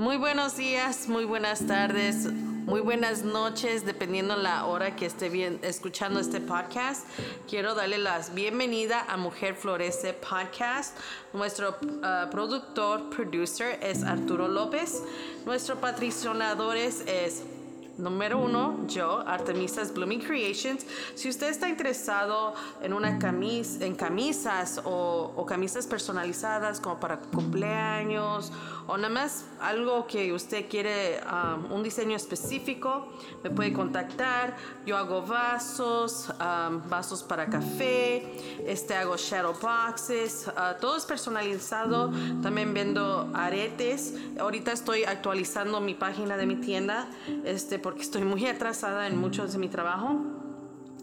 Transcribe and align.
Muy 0.00 0.16
buenos 0.16 0.56
días, 0.56 1.08
muy 1.08 1.26
buenas 1.26 1.66
tardes, 1.66 2.32
muy 2.32 2.80
buenas 2.80 3.22
noches, 3.22 3.84
dependiendo 3.84 4.34
la 4.34 4.64
hora 4.64 4.96
que 4.96 5.04
esté 5.04 5.28
bien 5.28 5.58
escuchando 5.60 6.20
este 6.20 6.40
podcast. 6.40 7.06
Quiero 7.46 7.74
darle 7.74 7.98
la 7.98 8.18
bienvenida 8.32 9.04
a 9.06 9.18
Mujer 9.18 9.54
Florece 9.54 10.14
Podcast. 10.14 10.96
Nuestro 11.34 11.76
uh, 11.82 12.30
productor, 12.30 13.10
producer 13.10 13.78
es 13.82 14.02
Arturo 14.02 14.48
López. 14.48 15.02
Nuestro 15.44 15.78
patrocinador 15.82 16.78
es 16.78 17.04
Número 17.98 18.38
uno, 18.38 18.86
yo, 18.86 19.22
Artemisas 19.26 19.92
Blooming 19.92 20.20
Creations. 20.20 20.86
Si 21.14 21.28
usted 21.28 21.48
está 21.48 21.68
interesado 21.68 22.54
en 22.82 22.92
una 22.92 23.18
camisa, 23.18 23.84
en 23.84 23.94
camisas 23.94 24.80
o, 24.84 25.44
camisas 25.46 25.86
personalizadas 25.86 26.80
como 26.80 27.00
para 27.00 27.18
cumpleaños 27.18 28.52
o 28.86 28.96
nada 28.96 29.12
más 29.12 29.44
algo 29.60 30.06
que 30.06 30.32
usted 30.32 30.68
quiere, 30.68 31.20
um, 31.24 31.72
un 31.72 31.82
diseño 31.82 32.16
específico, 32.16 33.08
me 33.42 33.50
puede 33.50 33.72
contactar. 33.72 34.56
Yo 34.86 34.96
hago 34.96 35.22
vasos, 35.22 36.30
um, 36.30 36.88
vasos 36.88 37.22
para 37.22 37.46
café, 37.46 38.62
este 38.66 38.94
hago 38.94 39.16
shadow 39.16 39.54
boxes, 39.60 40.46
uh, 40.48 40.80
todo 40.80 40.96
es 40.96 41.04
personalizado. 41.04 42.10
También 42.42 42.72
vendo 42.72 43.30
aretes. 43.34 44.14
Ahorita 44.38 44.72
estoy 44.72 45.04
actualizando 45.04 45.80
mi 45.80 45.94
página 45.94 46.36
de 46.36 46.46
mi 46.46 46.56
tienda, 46.56 47.08
este 47.44 47.78
porque 47.82 48.02
estoy 48.02 48.22
muy 48.22 48.46
atrasada 48.46 49.06
en 49.06 49.16
muchos 49.16 49.52
de 49.52 49.58
mi 49.58 49.68
trabajo. 49.68 50.20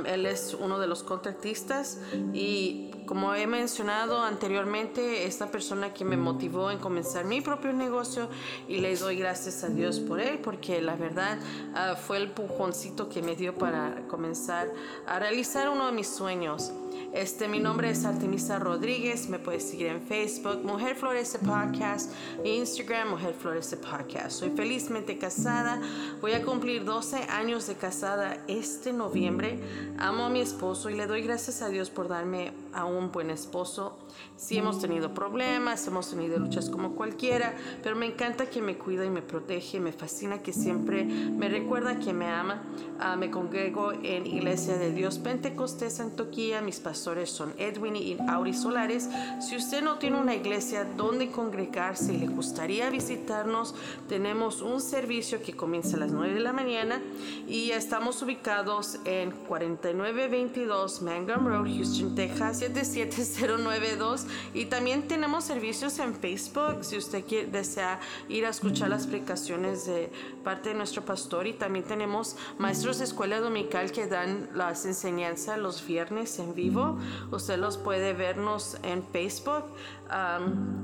Él 0.05 0.25
es 0.25 0.53
uno 0.53 0.79
de 0.79 0.87
los 0.87 1.03
contratistas 1.03 1.99
y 2.33 2.91
como 3.05 3.33
he 3.33 3.47
mencionado 3.47 4.21
anteriormente, 4.21 5.25
esta 5.25 5.51
persona 5.51 5.93
que 5.93 6.03
me 6.03 6.17
motivó 6.17 6.71
en 6.71 6.79
comenzar 6.79 7.25
mi 7.25 7.41
propio 7.41 7.73
negocio 7.73 8.29
y 8.67 8.77
le 8.77 8.95
doy 8.95 9.17
gracias 9.17 9.63
a 9.63 9.69
Dios 9.69 9.99
por 9.99 10.19
él 10.19 10.39
porque 10.39 10.81
la 10.81 10.95
verdad 10.95 11.37
uh, 11.73 11.95
fue 11.95 12.17
el 12.17 12.31
pujoncito 12.31 13.09
que 13.09 13.21
me 13.21 13.35
dio 13.35 13.55
para 13.55 14.03
comenzar 14.07 14.71
a 15.05 15.19
realizar 15.19 15.69
uno 15.69 15.85
de 15.87 15.91
mis 15.91 16.07
sueños. 16.07 16.71
Este, 17.13 17.47
mi 17.47 17.59
nombre 17.59 17.89
es 17.89 18.03
Artemisa 18.03 18.59
Rodríguez. 18.59 19.29
Me 19.29 19.39
puedes 19.39 19.63
seguir 19.69 19.87
en 19.87 20.01
Facebook, 20.01 20.63
Mujer 20.65 20.95
Florece 20.95 21.39
Podcast, 21.39 22.11
e 22.43 22.55
Instagram, 22.55 23.11
Mujer 23.11 23.33
Florece 23.33 23.77
Podcast. 23.77 24.31
Soy 24.31 24.49
felizmente 24.49 25.17
casada. 25.17 25.79
Voy 26.19 26.33
a 26.33 26.43
cumplir 26.43 26.83
12 26.83 27.17
años 27.29 27.67
de 27.67 27.75
casada 27.75 28.43
este 28.47 28.91
noviembre. 28.91 29.59
Amo 29.97 30.25
a 30.25 30.29
mi 30.29 30.41
esposo 30.41 30.89
y 30.89 30.95
le 30.95 31.07
doy 31.07 31.21
gracias 31.21 31.61
a 31.61 31.69
Dios 31.69 31.89
por 31.89 32.07
darme 32.07 32.51
a 32.73 32.85
un 32.85 33.11
buen 33.11 33.29
esposo. 33.29 33.97
Sí 34.37 34.57
hemos 34.57 34.81
tenido 34.81 35.13
problemas, 35.13 35.87
hemos 35.87 36.09
tenido 36.09 36.37
luchas 36.39 36.69
como 36.69 36.95
cualquiera, 36.95 37.53
pero 37.83 37.95
me 37.95 38.05
encanta 38.05 38.49
que 38.49 38.61
me 38.61 38.77
cuida 38.77 39.05
y 39.05 39.09
me 39.09 39.21
protege. 39.21 39.79
Me 39.79 39.93
fascina 39.93 40.41
que 40.41 40.51
siempre 40.51 41.05
me 41.05 41.47
recuerda 41.49 41.99
que 41.99 42.13
me 42.13 42.27
ama. 42.27 42.63
Ah, 42.99 43.15
me 43.15 43.29
congrego 43.29 43.91
en 43.91 44.25
Iglesia 44.25 44.77
de 44.77 44.91
Dios 44.91 45.19
Pentecostés 45.19 46.01
Toquía. 46.15 46.61
Mis 46.61 46.79
pastores 46.79 46.94
son 46.95 47.53
Edwin 47.57 47.95
y 47.95 48.17
Auri 48.27 48.53
Solares. 48.53 49.09
Si 49.39 49.55
usted 49.55 49.83
no 49.83 49.97
tiene 49.97 50.19
una 50.19 50.35
iglesia 50.35 50.85
donde 50.85 51.31
congregarse 51.31 52.13
y 52.13 52.17
le 52.17 52.27
gustaría 52.27 52.89
visitarnos, 52.89 53.75
tenemos 54.07 54.61
un 54.61 54.81
servicio 54.81 55.41
que 55.41 55.53
comienza 55.53 55.97
a 55.97 55.99
las 55.99 56.11
9 56.11 56.33
de 56.33 56.39
la 56.39 56.53
mañana 56.53 57.01
y 57.47 57.71
estamos 57.71 58.21
ubicados 58.21 58.99
en 59.05 59.31
4922 59.31 61.01
Mangum 61.01 61.47
Road, 61.47 61.67
Houston, 61.75 62.15
Texas 62.15 62.59
77092 62.59 64.25
y 64.53 64.65
también 64.65 65.07
tenemos 65.07 65.43
servicios 65.43 65.99
en 65.99 66.15
Facebook 66.15 66.79
si 66.81 66.97
usted 66.97 67.25
quiere, 67.25 67.47
desea 67.47 67.99
ir 68.29 68.45
a 68.45 68.49
escuchar 68.49 68.89
las 68.89 69.03
explicaciones 69.03 69.85
de 69.85 70.11
parte 70.43 70.69
de 70.69 70.75
nuestro 70.75 71.03
pastor. 71.03 71.47
Y 71.47 71.53
también 71.53 71.85
tenemos 71.85 72.35
maestros 72.57 72.99
de 72.99 73.05
escuela 73.05 73.39
dominical 73.39 73.91
que 73.91 74.07
dan 74.07 74.49
las 74.53 74.85
enseñanzas 74.85 75.57
los 75.57 75.85
viernes 75.85 76.39
en 76.39 76.53
vivo 76.53 76.84
Usted 77.31 77.57
los 77.57 77.77
puede 77.77 78.13
vernos 78.13 78.77
en 78.83 79.03
Facebook. 79.03 79.65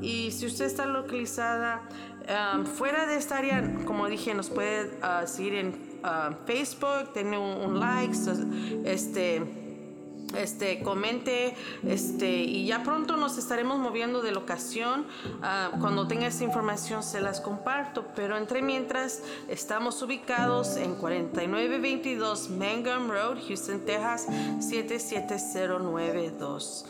Y 0.01 0.31
si 0.31 0.45
usted 0.45 0.65
está 0.65 0.85
localizada 0.85 1.81
fuera 2.77 3.05
de 3.05 3.17
esta 3.17 3.37
área, 3.37 3.75
como 3.85 4.07
dije, 4.07 4.33
nos 4.33 4.49
puede 4.49 4.97
uh, 4.99 5.27
seguir 5.27 5.55
en 5.55 5.67
uh, 6.03 6.33
Facebook, 6.45 7.13
tener 7.13 7.39
un, 7.39 7.79
like, 7.79 8.13
este 8.85 9.60
este, 10.35 10.81
comente 10.81 11.55
este, 11.87 12.29
y 12.29 12.65
ya 12.65 12.83
pronto 12.83 13.15
nos 13.17 13.37
estaremos 13.37 13.77
moviendo 13.79 14.21
de 14.21 14.31
locación. 14.31 15.05
Uh, 15.39 15.79
cuando 15.79 16.07
tenga 16.07 16.27
esa 16.27 16.43
información 16.43 17.01
se 17.03 17.21
las 17.21 17.39
comparto, 17.41 18.05
pero 18.15 18.37
entre 18.37 18.61
mientras 18.61 19.23
estamos 19.47 20.01
ubicados 20.01 20.77
en 20.77 20.95
4922 20.95 22.49
Mangum 22.49 23.09
Road, 23.09 23.37
Houston, 23.47 23.85
Texas 23.85 24.27
77092. 24.59 26.85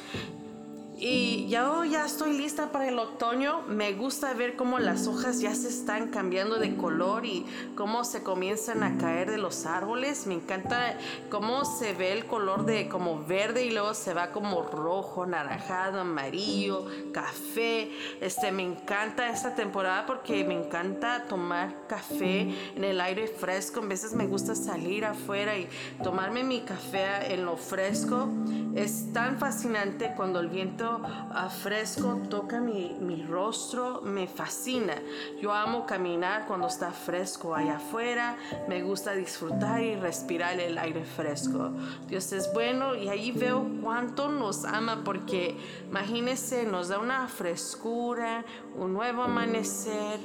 Y 1.04 1.48
yo 1.48 1.84
ya 1.84 2.06
estoy 2.06 2.38
lista 2.38 2.72
para 2.72 2.88
el 2.88 3.00
otoño. 3.00 3.64
Me 3.64 3.94
gusta 3.94 4.36
ver 4.36 4.56
cómo 4.56 4.78
las 4.78 5.08
hojas 5.08 5.40
ya 5.42 5.56
se 5.56 5.68
están 5.68 6.10
cambiando 6.10 6.60
de 6.60 6.76
color 6.76 7.26
y 7.26 7.44
cómo 7.74 8.04
se 8.04 8.22
comienzan 8.22 8.84
a 8.84 9.00
caer 9.00 9.32
de 9.32 9.40
los 9.40 9.66
árboles. 9.66 10.28
Me 10.28 10.36
encanta 10.36 10.96
cómo 11.32 11.66
se 11.66 11.94
ve 11.94 12.12
el 12.12 12.28
color 12.28 12.66
de 12.66 12.88
como 12.88 13.26
verde 13.26 13.66
y 13.66 13.72
luego 13.72 13.96
se 13.96 14.14
va 14.14 14.32
como 14.32 14.62
rojo, 14.62 15.26
naranjado, 15.26 16.02
amarillo, 16.02 16.86
café. 17.12 17.90
Este, 18.22 18.52
me 18.52 18.62
encanta 18.62 19.28
esta 19.32 19.56
temporada 19.56 20.06
porque 20.06 20.44
me 20.44 20.54
encanta 20.54 21.26
tomar 21.28 21.88
café 21.88 22.42
en 22.76 22.84
el 22.84 23.02
aire 23.02 23.26
fresco. 23.26 23.80
A 23.80 23.88
veces 23.88 24.14
me 24.14 24.28
gusta 24.28 24.54
salir 24.54 25.06
afuera 25.06 25.58
y 25.58 25.68
tomarme 26.04 26.44
mi 26.44 26.62
café 26.62 27.34
en 27.34 27.44
lo 27.44 27.58
fresco. 27.58 28.30
Es 28.76 29.12
tan 29.14 29.40
fascinante 29.40 30.14
cuando 30.16 30.40
el 30.40 30.48
viento 30.48 30.91
frío, 30.98 31.28
a 31.34 31.50
fresco, 31.50 32.22
toca 32.30 32.60
mi, 32.60 32.96
mi, 33.00 33.24
rostro, 33.24 34.02
me 34.02 34.28
fascina. 34.28 34.96
Yo 35.42 35.54
amo 35.54 35.86
caminar 35.86 36.46
cuando 36.48 36.68
está 36.68 36.92
fresco 36.92 37.56
allá 37.56 37.78
afuera, 37.78 38.38
me 38.68 38.82
gusta 38.82 39.14
disfrutar 39.14 39.82
y 39.82 39.96
respirar 39.96 40.60
el 40.60 40.78
aire 40.78 41.06
fresco. 41.06 41.72
Dios 42.08 42.32
es 42.34 42.52
bueno 42.54 42.96
y 42.96 43.10
ahí 43.10 43.32
veo 43.32 43.68
cuánto 43.82 44.30
nos 44.30 44.66
ama 44.66 45.02
porque 45.04 45.58
imagínense, 45.90 46.66
nos 46.66 46.90
da 46.90 47.00
una 47.00 47.28
frescura, 47.28 48.46
un 48.76 48.94
nuevo 48.94 49.24
amanecer 49.24 50.20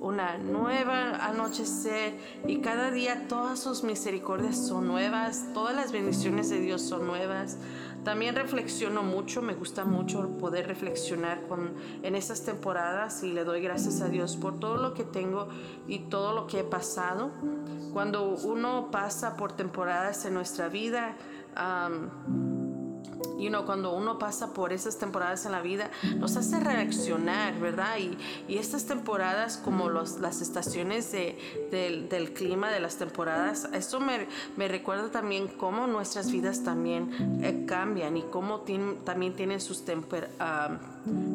una 0.00 0.38
nueva 0.38 1.26
anochecer 1.26 2.14
y 2.46 2.60
cada 2.60 2.90
día 2.90 3.28
todas 3.28 3.60
sus 3.60 3.82
misericordias 3.82 4.56
son 4.56 4.86
nuevas, 4.86 5.44
todas 5.52 5.76
las 5.76 5.92
bendiciones 5.92 6.48
de 6.48 6.58
Dios 6.58 6.82
son 6.82 7.06
nuevas. 7.06 7.58
También 8.04 8.34
reflexiono 8.34 9.02
mucho, 9.02 9.42
me 9.42 9.54
gusta 9.54 9.84
mucho 9.84 10.38
poder 10.38 10.66
reflexionar 10.66 11.46
con, 11.46 11.74
en 12.02 12.14
estas 12.14 12.44
temporadas 12.44 13.22
y 13.22 13.32
le 13.32 13.44
doy 13.44 13.60
gracias 13.60 14.00
a 14.00 14.08
Dios 14.08 14.36
por 14.36 14.58
todo 14.58 14.76
lo 14.76 14.94
que 14.94 15.04
tengo 15.04 15.48
y 15.86 16.00
todo 16.00 16.34
lo 16.34 16.46
que 16.46 16.60
he 16.60 16.64
pasado. 16.64 17.30
Cuando 17.92 18.30
uno 18.30 18.90
pasa 18.90 19.36
por 19.36 19.52
temporadas 19.52 20.24
en 20.24 20.34
nuestra 20.34 20.68
vida, 20.68 21.16
you 23.40 23.48
know, 23.48 23.64
cuando 23.64 23.92
uno 23.92 24.18
pasa 24.18 24.52
por 24.52 24.72
esas 24.72 24.98
temporadas 24.98 25.46
en 25.46 25.52
la 25.52 25.60
vida, 25.60 25.90
nos 26.16 26.36
hace 26.36 26.60
reaccionar, 26.60 27.58
¿verdad? 27.58 27.98
Y, 27.98 28.16
y 28.48 28.58
estas 28.58 28.86
temporadas, 28.86 29.56
como 29.56 29.88
los, 29.88 30.20
las 30.20 30.40
estaciones 30.40 31.10
de, 31.12 31.38
del, 31.70 32.32
clima 32.32 32.70
de 32.70 32.80
las 32.80 32.96
temporadas, 32.96 33.68
eso 33.72 34.00
me, 34.00 34.26
me, 34.56 34.68
recuerda 34.68 35.10
también 35.10 35.48
cómo 35.48 35.86
nuestras 35.86 36.30
vidas 36.30 36.62
también 36.62 37.40
eh, 37.42 37.64
cambian 37.66 38.16
y 38.16 38.22
cómo 38.22 38.60
también 39.04 39.34
tienen 39.34 39.60
sus 39.60 39.84
temper, 39.84 40.30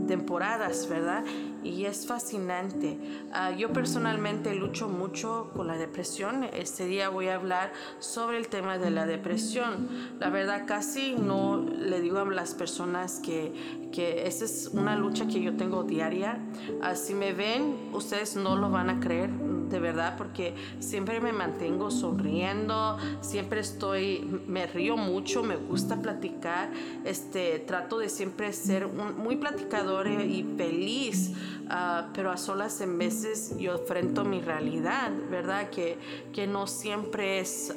temporadas, 0.08 0.88
¿verdad? 0.90 1.24
Y 1.64 1.86
es 1.86 2.06
fascinante. 2.06 2.98
Ah, 3.32 3.52
yo 3.52 3.74
personalmente 3.74 4.54
lucho 4.54 4.88
mucho 4.88 5.52
con 5.56 5.68
la 5.68 5.78
depresión. 5.78 6.44
Este 6.54 6.86
día 6.86 7.10
voy 7.10 7.28
a 7.28 7.36
hablar 7.36 7.74
sobre 8.00 8.38
el 8.38 8.48
tema 8.48 8.78
de 8.78 8.92
la 8.92 9.06
depresión. 9.06 9.88
La 10.20 10.30
verdad 10.30 10.66
casi 10.68 11.16
no 11.16 11.58
le 11.58 12.02
digo 12.02 12.20
a 12.20 12.26
las 12.26 12.54
personas 12.54 13.20
que, 13.20 13.90
que 13.92 14.28
esa 14.28 14.46
es 14.46 14.70
una 14.74 14.96
lucha 14.96 15.28
que 15.28 15.42
yo 15.42 15.56
tengo 15.56 15.84
diaria. 15.84 16.40
Uh, 16.82 16.96
si 16.96 17.14
me 17.14 17.34
ven, 17.34 17.90
ustedes 17.94 18.36
no 18.36 18.56
lo 18.56 18.70
van 18.70 18.90
a 18.90 19.00
creer 19.00 19.30
de 19.70 19.80
verdad 19.80 20.16
porque 20.18 20.54
siempre 20.80 21.20
me 21.20 21.34
mantengo 21.34 21.92
sonriendo, 21.92 22.98
siempre 23.22 23.62
estoy, 23.62 24.42
me 24.48 24.68
río 24.68 24.98
mucho, 24.98 25.44
me 25.44 25.56
gusta 25.56 26.02
platicar, 26.02 26.72
este, 27.04 27.60
trato 27.60 27.98
de 27.98 28.10
siempre 28.10 28.54
ser 28.54 28.88
muy 28.88 29.36
platicador 29.36 30.08
y 30.08 30.44
feliz, 30.58 31.32
uh, 31.66 32.12
pero 32.14 32.32
a 32.32 32.38
solas 32.38 32.82
en 32.82 32.98
veces 32.98 33.56
yo 33.58 33.74
enfrento 33.74 34.24
mi 34.26 34.42
realidad, 34.42 35.12
¿verdad? 35.30 35.70
Que, 35.70 35.98
que 36.34 36.48
no 36.48 36.68
siempre 36.68 37.40
es 37.40 37.74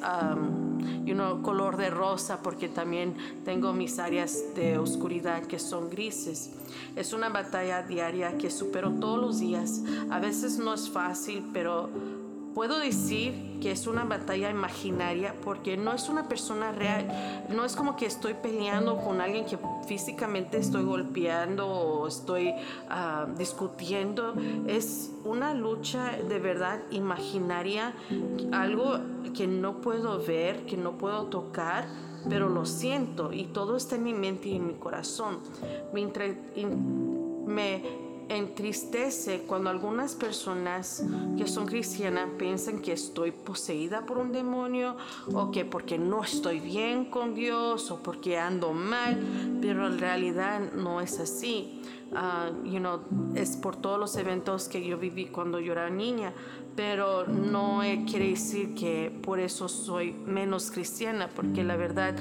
you 1.05 1.13
know, 1.13 1.41
color 1.41 1.77
de 1.77 1.89
rosa 1.89 2.41
porque 2.41 2.69
también 2.69 3.15
tengo 3.45 3.73
mis 3.73 3.99
áreas 3.99 4.43
de 4.55 4.77
oscuridad 4.77 5.43
que 5.43 5.59
son 5.59 5.89
grises. 5.89 6.51
Es 6.95 7.13
una 7.13 7.29
batalla 7.29 7.83
diaria 7.83 8.37
que 8.37 8.49
supero 8.49 8.91
todos 8.91 9.19
los 9.19 9.39
días. 9.39 9.81
A 10.09 10.19
veces 10.19 10.57
no 10.57 10.73
es 10.73 10.89
fácil, 10.89 11.49
pero 11.53 11.89
puedo 12.53 12.79
decir 12.79 13.59
que 13.61 13.71
es 13.71 13.87
una 13.87 14.05
batalla 14.05 14.49
imaginaria 14.49 15.35
porque 15.41 15.77
no 15.77 15.93
es 15.93 16.09
una 16.09 16.27
persona 16.27 16.71
real. 16.71 17.45
No 17.49 17.65
es 17.65 17.75
como 17.75 17.95
que 17.95 18.05
estoy 18.05 18.33
peleando 18.33 18.97
con 18.97 19.21
alguien 19.21 19.45
que 19.45 19.57
físicamente 19.87 20.57
estoy 20.57 20.83
golpeando 20.83 21.67
o 21.67 22.07
estoy 22.07 22.53
ah, 22.89 23.27
discutiendo. 23.37 24.33
Es 24.67 25.11
una 25.23 25.53
lucha 25.53 26.11
de 26.27 26.39
verdad 26.39 26.79
imaginaria, 26.91 27.93
algo 28.51 28.99
que 29.35 29.47
no 29.47 29.81
puedo 29.81 30.23
ver, 30.23 30.65
que 30.65 30.77
no 30.77 30.97
puedo 30.97 31.25
tocar 31.25 31.87
pero 32.27 32.49
lo 32.49 32.65
siento 32.65 33.31
y 33.31 33.45
todo 33.45 33.77
está 33.77 33.95
en 33.95 34.03
mi 34.03 34.13
mente 34.13 34.49
y 34.49 34.55
en 34.55 34.67
mi 34.67 34.73
corazón. 34.73 35.39
Me, 35.93 36.05
me 37.45 38.08
entristece 38.29 39.41
cuando 39.47 39.69
algunas 39.69 40.15
personas 40.15 41.03
que 41.37 41.47
son 41.47 41.65
cristianas 41.65 42.29
piensan 42.37 42.79
que 42.79 42.93
estoy 42.93 43.31
poseída 43.31 44.05
por 44.05 44.19
un 44.19 44.31
demonio 44.31 44.95
o 45.33 45.51
que 45.51 45.65
porque 45.65 45.97
no 45.97 46.23
estoy 46.23 46.59
bien 46.59 47.05
con 47.05 47.33
Dios 47.33 47.89
o 47.91 48.01
porque 48.01 48.37
ando 48.37 48.71
mal, 48.71 49.19
pero 49.61 49.87
en 49.87 49.99
realidad 49.99 50.71
no 50.73 51.01
es 51.01 51.19
así. 51.19 51.81
Uh, 52.11 52.65
you 52.65 52.79
know, 52.79 53.01
es 53.35 53.55
por 53.55 53.75
todos 53.75 53.99
los 53.99 54.15
eventos 54.17 54.67
que 54.67 54.83
yo 54.83 54.97
viví 54.97 55.27
cuando 55.27 55.59
yo 55.59 55.73
era 55.73 55.91
niña, 55.91 56.33
pero 56.75 57.27
no 57.27 57.81
quiere 58.09 58.29
decir 58.29 58.73
que 58.73 59.11
por 59.21 59.39
eso 59.39 59.67
soy 59.67 60.13
menos 60.13 60.71
cristiana, 60.71 61.29
porque 61.35 61.63
la 61.63 61.75
verdad 61.75 62.15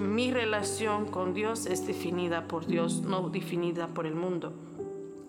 mi 0.00 0.30
relación 0.30 1.06
con 1.06 1.34
Dios 1.34 1.66
es 1.66 1.86
definida 1.86 2.48
por 2.48 2.66
Dios, 2.66 3.02
no 3.02 3.28
definida 3.28 3.88
por 3.88 4.06
el 4.06 4.14
mundo. 4.14 4.54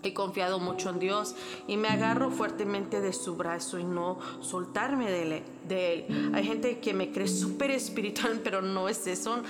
He 0.08 0.14
confiado 0.14 0.60
mucho 0.60 0.90
en 0.90 1.00
Dios 1.00 1.36
y 1.68 1.76
me 1.76 1.90
agarro 1.90 2.32
fuertemente 2.32 3.02
de 3.02 3.12
su 3.12 3.36
brazo 3.36 3.78
y 3.78 3.84
no 3.84 4.20
soltarme 4.40 5.12
de 5.12 5.94
él. 5.94 6.32
Hay 6.34 6.46
gente 6.46 6.80
que 6.80 6.94
me 6.94 7.12
cree 7.12 7.28
súper 7.28 7.72
espiritual, 7.72 8.40
pero 8.44 8.62
no 8.62 8.88
es 8.88 9.06
eso. 9.06 9.42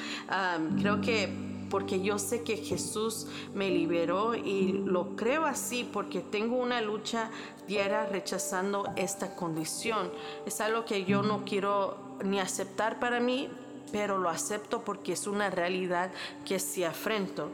creo 0.79 0.99
que 1.01 1.29
porque 1.69 2.01
yo 2.01 2.17
sé 2.17 2.43
que 2.43 2.57
Jesús 2.57 3.27
me 3.53 3.69
liberó 3.69 4.33
y 4.35 4.71
lo 4.85 5.15
creo 5.15 5.45
así 5.45 5.83
porque 5.83 6.21
tengo 6.21 6.55
una 6.55 6.81
lucha 6.81 7.29
diaria 7.67 8.05
rechazando 8.05 8.85
esta 8.95 9.35
condición. 9.35 10.09
Es 10.45 10.61
algo 10.61 10.85
que 10.85 11.05
yo 11.05 11.21
no 11.21 11.43
quiero 11.45 11.97
ni 12.23 12.39
aceptar 12.39 12.99
para 12.99 13.19
mí, 13.19 13.49
pero 13.91 14.17
lo 14.17 14.29
acepto 14.29 14.81
porque 14.81 15.13
es 15.13 15.27
una 15.27 15.49
realidad 15.49 16.11
que 16.45 16.57
sí 16.57 16.83
afrento. 16.83 17.49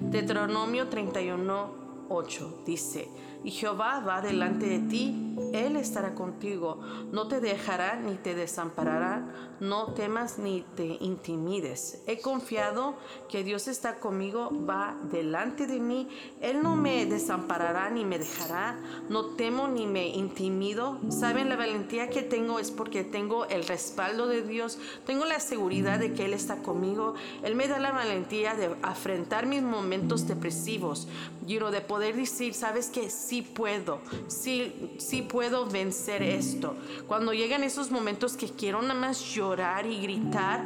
Deuteronomio 0.00 0.88
31 0.88 1.85
8 2.08 2.62
dice, 2.64 3.08
y 3.44 3.50
Jehová 3.50 4.00
va 4.00 4.20
delante 4.20 4.66
de 4.66 4.78
ti, 4.80 5.25
Él 5.52 5.76
estará 5.76 6.14
contigo, 6.14 6.80
no 7.12 7.28
te 7.28 7.40
dejará 7.40 7.96
ni 7.96 8.14
te 8.14 8.34
desamparará, 8.34 9.52
no 9.60 9.94
temas 9.94 10.38
ni 10.38 10.64
te 10.76 10.98
intimides. 11.00 12.02
He 12.06 12.20
confiado 12.20 12.94
que 13.28 13.44
Dios 13.44 13.68
está 13.68 13.96
conmigo, 13.96 14.50
va 14.68 14.96
delante 15.10 15.66
de 15.66 15.80
mí, 15.80 16.08
Él 16.40 16.62
no 16.62 16.76
me 16.76 17.06
desamparará 17.06 17.90
ni 17.90 18.04
me 18.04 18.18
dejará, 18.18 18.78
no 19.08 19.26
temo 19.36 19.68
ni 19.68 19.86
me 19.86 20.08
intimido. 20.08 20.98
Saben, 21.10 21.48
la 21.48 21.56
valentía 21.56 22.10
que 22.10 22.22
tengo 22.22 22.58
es 22.58 22.70
porque 22.70 23.04
tengo 23.04 23.46
el 23.46 23.66
respaldo 23.66 24.26
de 24.28 24.42
Dios, 24.42 24.78
tengo 25.06 25.24
la 25.24 25.40
seguridad 25.40 25.98
de 25.98 26.12
que 26.12 26.24
Él 26.24 26.34
está 26.34 26.62
conmigo, 26.62 27.14
Él 27.42 27.54
me 27.54 27.68
da 27.68 27.78
la 27.78 27.92
valentía 27.92 28.54
de 28.54 28.74
afrontar 28.82 29.46
mis 29.46 29.62
momentos 29.62 30.26
depresivos, 30.26 31.08
y 31.46 31.58
de 31.58 31.80
poder 31.80 32.16
decir, 32.16 32.54
sabes 32.54 32.88
que 32.88 33.08
sí 33.08 33.40
puedo, 33.42 34.00
sí, 34.26 34.94
sí 34.98 35.22
puedo 35.28 35.66
vencer 35.66 36.22
esto. 36.22 36.74
Cuando 37.06 37.32
llegan 37.32 37.62
esos 37.62 37.90
momentos 37.90 38.36
que 38.36 38.48
quiero 38.48 38.82
nada 38.82 38.94
más 38.94 39.20
llorar 39.34 39.86
y 39.86 40.00
gritar, 40.00 40.64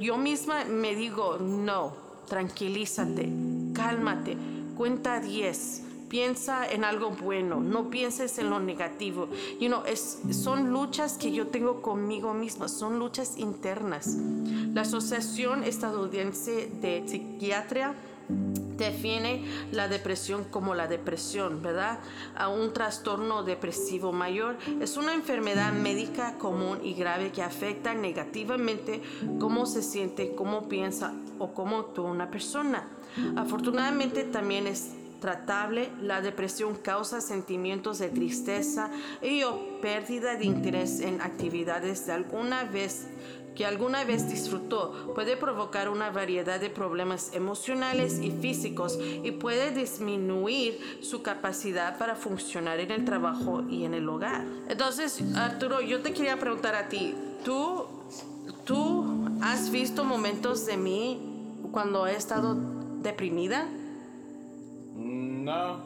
yo 0.00 0.16
misma 0.16 0.64
me 0.64 0.94
digo, 0.94 1.38
no, 1.38 1.92
tranquilízate, 2.28 3.30
cálmate, 3.74 4.36
cuenta 4.76 5.20
10 5.20 5.84
piensa 6.10 6.68
en 6.68 6.84
algo 6.84 7.10
bueno, 7.10 7.60
no 7.60 7.88
pienses 7.88 8.36
en 8.38 8.50
lo 8.50 8.58
negativo. 8.58 9.28
You 9.60 9.68
know, 9.68 9.84
es, 9.86 10.18
son 10.32 10.70
luchas 10.70 11.16
que 11.16 11.30
yo 11.30 11.46
tengo 11.46 11.80
conmigo 11.80 12.34
misma, 12.34 12.68
son 12.68 12.98
luchas 12.98 13.38
internas. 13.38 14.16
La 14.74 14.82
Asociación 14.82 15.62
Estadounidense 15.62 16.68
de 16.82 17.04
Psiquiatría 17.06 17.94
define 18.80 19.44
la 19.72 19.88
depresión 19.88 20.44
como 20.44 20.74
la 20.74 20.88
depresión, 20.88 21.62
¿verdad? 21.62 21.98
A 22.34 22.48
un 22.48 22.72
trastorno 22.72 23.42
depresivo 23.42 24.12
mayor 24.12 24.56
es 24.80 24.96
una 24.96 25.14
enfermedad 25.14 25.72
médica 25.72 26.38
común 26.38 26.80
y 26.82 26.94
grave 26.94 27.30
que 27.30 27.42
afecta 27.42 27.94
negativamente 27.94 29.02
cómo 29.38 29.66
se 29.66 29.82
siente, 29.82 30.34
cómo 30.34 30.68
piensa 30.68 31.12
o 31.38 31.52
cómo 31.52 31.78
actúa 31.78 32.10
una 32.10 32.30
persona. 32.30 32.88
Afortunadamente 33.36 34.24
también 34.24 34.66
es 34.66 34.92
tratable, 35.20 35.90
la 36.00 36.22
depresión 36.22 36.74
causa 36.74 37.20
sentimientos 37.20 37.98
de 37.98 38.08
tristeza 38.08 38.90
y 39.22 39.42
o 39.42 39.80
pérdida 39.80 40.36
de 40.36 40.46
interés 40.46 41.00
en 41.00 41.20
actividades 41.20 42.06
de 42.06 42.12
alguna 42.12 42.64
vez 42.64 43.06
que 43.54 43.66
alguna 43.66 44.04
vez 44.04 44.28
disfrutó 44.28 45.12
puede 45.14 45.36
provocar 45.36 45.88
una 45.88 46.10
variedad 46.10 46.60
de 46.60 46.70
problemas 46.70 47.34
emocionales 47.34 48.20
y 48.20 48.30
físicos 48.30 48.98
y 49.00 49.30
puede 49.32 49.70
disminuir 49.70 50.98
su 51.02 51.22
capacidad 51.22 51.98
para 51.98 52.14
funcionar 52.14 52.80
en 52.80 52.90
el 52.90 53.04
trabajo 53.04 53.62
y 53.68 53.84
en 53.84 53.94
el 53.94 54.08
hogar. 54.08 54.44
Entonces, 54.68 55.22
Arturo, 55.36 55.80
yo 55.80 56.00
te 56.00 56.12
quería 56.12 56.38
preguntar 56.38 56.74
a 56.74 56.88
ti, 56.88 57.14
¿tú, 57.44 57.86
tú 58.64 59.28
has 59.42 59.70
visto 59.70 60.04
momentos 60.04 60.66
de 60.66 60.76
mí 60.76 61.20
cuando 61.72 62.06
he 62.06 62.16
estado 62.16 62.56
deprimida? 63.02 63.66
No. 64.94 65.78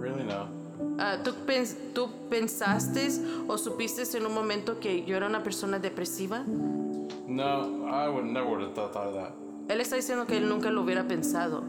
Really 0.00 0.24
no. 0.24 0.61
Ah, 0.98 1.18
¿tú, 1.24 1.32
pens- 1.46 1.76
¿Tú 1.94 2.08
pensaste 2.28 3.08
o 3.48 3.56
supiste 3.58 4.02
en 4.16 4.26
un 4.26 4.34
momento 4.34 4.78
que 4.78 5.04
yo 5.04 5.16
era 5.16 5.26
una 5.26 5.42
persona 5.42 5.78
depresiva? 5.78 6.44
No, 7.26 7.86
I 7.88 8.08
would 8.08 8.24
never 8.24 8.46
would 8.48 8.60
have 8.62 8.74
thought, 8.74 8.94
of 8.96 9.14
that. 9.14 9.32
Él 9.68 9.80
está 9.80 9.96
diciendo 9.96 10.26
que 10.26 10.36
él 10.36 10.48
nunca 10.48 10.70
lo 10.70 10.82
hubiera 10.82 11.06
pensado. 11.08 11.62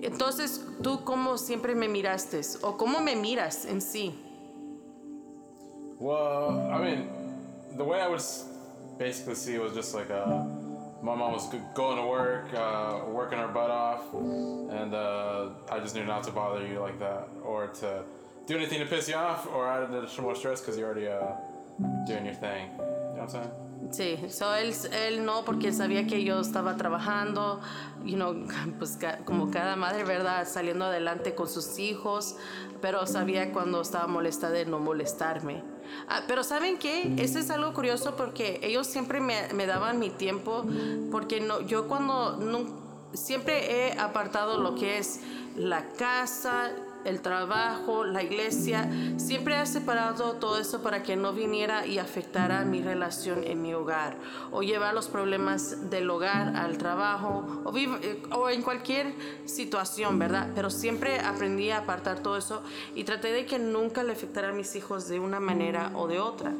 Entonces, 0.00 0.64
¿tú 0.82 1.04
cómo 1.04 1.38
siempre 1.38 1.74
me 1.74 1.88
miraste? 1.88 2.40
¿O 2.62 2.76
cómo 2.76 3.00
me 3.00 3.16
miras 3.16 3.64
en 3.64 3.80
sí? 3.80 4.14
Well, 5.98 6.70
I 6.70 6.78
mean, 6.80 7.08
the 7.76 7.84
way 7.84 8.00
I 8.00 8.08
would 8.08 8.22
basically 8.98 9.34
see 9.34 9.54
it 9.54 9.60
was 9.60 9.72
just 9.74 9.94
like 9.94 10.10
uh, 10.10 10.44
my 11.02 11.14
mom 11.14 11.32
was 11.32 11.48
going 11.74 11.96
to 11.96 12.06
work, 12.06 12.46
uh, 12.54 13.00
working 13.10 13.38
her 13.38 13.48
butt 13.48 13.70
off, 13.70 14.02
and 14.14 14.94
uh, 14.94 15.50
I 15.70 15.80
just 15.80 15.94
knew 15.96 16.04
not 16.04 16.22
to 16.24 16.30
bother 16.30 16.64
you 16.66 16.78
like 16.78 16.98
that 17.00 17.28
or 17.44 17.66
to 17.80 18.04
do 18.48 18.56
anything 18.56 18.78
to 18.80 18.86
piss 18.86 19.08
you 19.08 19.14
off 19.16 19.46
or 19.54 19.66
add 19.68 19.90
additional 19.92 20.24
more 20.30 20.34
stress 20.34 20.60
because 20.60 20.78
you're 20.78 20.88
already 20.88 21.06
uh, 21.08 21.34
doing 22.06 22.24
your 22.24 22.34
thing. 22.34 22.70
You 22.78 22.78
know 22.78 23.12
what 23.14 23.22
I'm 23.22 23.28
saying? 23.28 23.50
Sí, 23.90 24.18
so 24.28 24.52
él, 24.54 24.74
él 24.92 25.24
no, 25.24 25.44
porque 25.44 25.72
sabía 25.72 26.06
que 26.06 26.22
yo 26.24 26.40
estaba 26.40 26.76
trabajando, 26.76 27.60
you 28.04 28.16
know, 28.16 28.34
pues 28.78 28.96
ca- 28.96 29.18
como 29.24 29.50
cada 29.52 29.76
madre, 29.76 30.02
¿verdad? 30.04 30.46
Saliendo 30.48 30.86
adelante 30.86 31.34
con 31.36 31.48
sus 31.48 31.78
hijos, 31.78 32.36
pero 32.82 33.06
sabía 33.06 33.52
cuando 33.52 33.80
estaba 33.80 34.06
molesta 34.08 34.50
de 34.50 34.66
no 34.66 34.78
molestarme. 34.80 35.62
Ah, 36.08 36.22
pero 36.26 36.42
¿saben 36.42 36.78
qué? 36.78 37.14
Eso 37.18 37.38
es 37.38 37.50
algo 37.50 37.72
curioso 37.72 38.14
porque 38.16 38.58
ellos 38.62 38.86
siempre 38.88 39.20
me, 39.20 39.48
me 39.54 39.64
daban 39.66 39.98
mi 40.00 40.10
tiempo, 40.10 40.64
porque 41.12 41.40
no, 41.40 41.60
yo 41.60 41.86
cuando 41.86 42.36
nun- 42.36 42.87
siempre 43.12 43.88
he 43.88 43.98
apartado 43.98 44.58
lo 44.58 44.74
que 44.74 44.98
es 44.98 45.20
la 45.56 45.88
casa, 45.98 46.70
el 47.04 47.20
trabajo, 47.20 48.04
la 48.04 48.22
iglesia, 48.22 48.90
siempre 49.16 49.60
he 49.60 49.66
separado 49.66 50.34
todo 50.34 50.58
eso 50.58 50.82
para 50.82 51.02
que 51.02 51.16
no 51.16 51.32
viniera 51.32 51.86
y 51.86 51.98
afectara 51.98 52.64
mi 52.64 52.82
relación 52.82 53.44
en 53.44 53.62
mi 53.62 53.72
hogar 53.72 54.16
o 54.50 54.62
llevar 54.62 54.94
los 54.94 55.08
problemas 55.08 55.90
del 55.90 56.10
hogar 56.10 56.56
al 56.56 56.76
trabajo 56.76 57.62
o, 57.64 57.76
eh, 57.76 58.20
en 58.52 58.62
cualquier 58.62 59.14
situación, 59.46 60.18
¿verdad? 60.18 60.48
Pero 60.54 60.70
siempre 60.70 61.20
aprendí 61.20 61.70
a 61.70 61.78
apartar 61.78 62.20
todo 62.20 62.36
eso 62.36 62.62
y 62.94 63.04
traté 63.04 63.32
de 63.32 63.46
que 63.46 63.58
nunca 63.58 64.02
le 64.02 64.12
afectara 64.12 64.50
a 64.50 64.52
mis 64.52 64.74
hijos 64.76 65.08
de 65.08 65.18
una 65.18 65.40
manera 65.40 65.92
o 65.94 66.08
de 66.08 66.20
otra. 66.20 66.52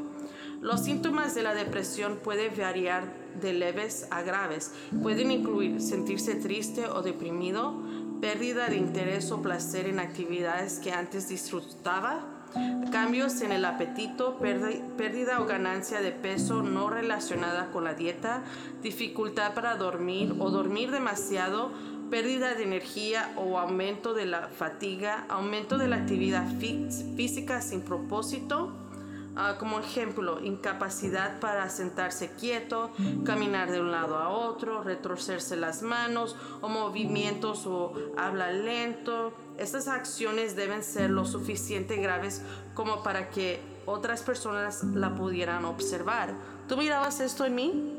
Los 0.61 0.85
síntomas 0.85 1.35
de 1.35 1.43
la 1.43 1.55
depresión 1.55 2.19
pueden 2.23 2.53
variar 2.57 3.05
de 3.41 3.53
leves 3.53 4.09
a 4.11 4.23
graves. 4.23 4.73
Pueden 5.03 5.31
incluir 5.31 5.81
sentirse 5.81 6.35
triste 6.35 6.87
o 6.89 7.03
deprimido, 7.03 7.75
pérdida 8.21 8.69
de 8.69 8.77
interés 8.77 9.31
o 9.31 9.41
placer 9.41 9.87
en 9.87 10.01
actividades 10.01 10.81
que 10.81 10.91
antes 10.93 11.29
disfrutaba, 11.29 12.25
cambios 12.91 13.41
en 13.43 13.53
el 13.53 13.65
apetito, 13.65 14.37
pérdida 14.39 15.41
o 15.41 15.47
ganancia 15.47 16.01
de 16.01 16.11
peso 16.11 16.63
no 16.63 16.91
relacionada 16.91 17.71
con 17.71 17.85
la 17.85 17.95
dieta, 17.95 18.43
dificultad 18.83 19.55
para 19.55 19.77
dormir 19.77 20.35
o 20.41 20.51
dormir 20.51 20.91
demasiado, 20.91 21.71
pérdida 22.11 22.55
de 22.55 22.65
energía 22.65 23.31
o 23.37 23.59
aumento 23.59 24.15
de 24.15 24.25
la 24.27 24.49
fatiga, 24.49 25.27
aumento 25.29 25.77
de 25.79 25.89
la 25.89 25.97
actividad 25.97 26.47
fí- 26.59 26.89
física 27.17 27.61
sin 27.61 27.83
propósito, 27.83 28.73
Ah, 29.41 29.55
como 29.57 29.79
ejemplo, 29.79 30.41
incapacidad 30.43 31.39
para 31.39 31.71
sentarse 31.71 32.33
quieto, 32.33 32.91
caminar 33.25 33.71
de 33.71 33.81
un 33.81 33.93
lado 33.93 34.17
a 34.17 34.31
otro, 34.31 34.83
retorcerse 34.83 35.55
las 35.55 35.81
manos 35.81 36.35
o 36.61 36.69
movimientos 36.69 37.65
o 37.65 37.93
habla 38.17 38.51
lento. 38.51 39.33
Estas 39.57 39.87
acciones 39.87 40.57
deben 40.57 40.83
ser 40.83 41.11
lo 41.11 41.25
suficiente 41.25 41.99
graves 41.99 42.43
como 42.75 43.05
para 43.05 43.31
que 43.31 43.61
otras 43.87 44.23
personas 44.23 44.83
la 44.83 45.15
pudieran 45.15 45.65
observar. 45.67 46.35
¿Tú 46.67 46.77
mirabas 46.77 47.21
esto 47.21 47.45
en 47.45 47.55
mí? 47.55 47.95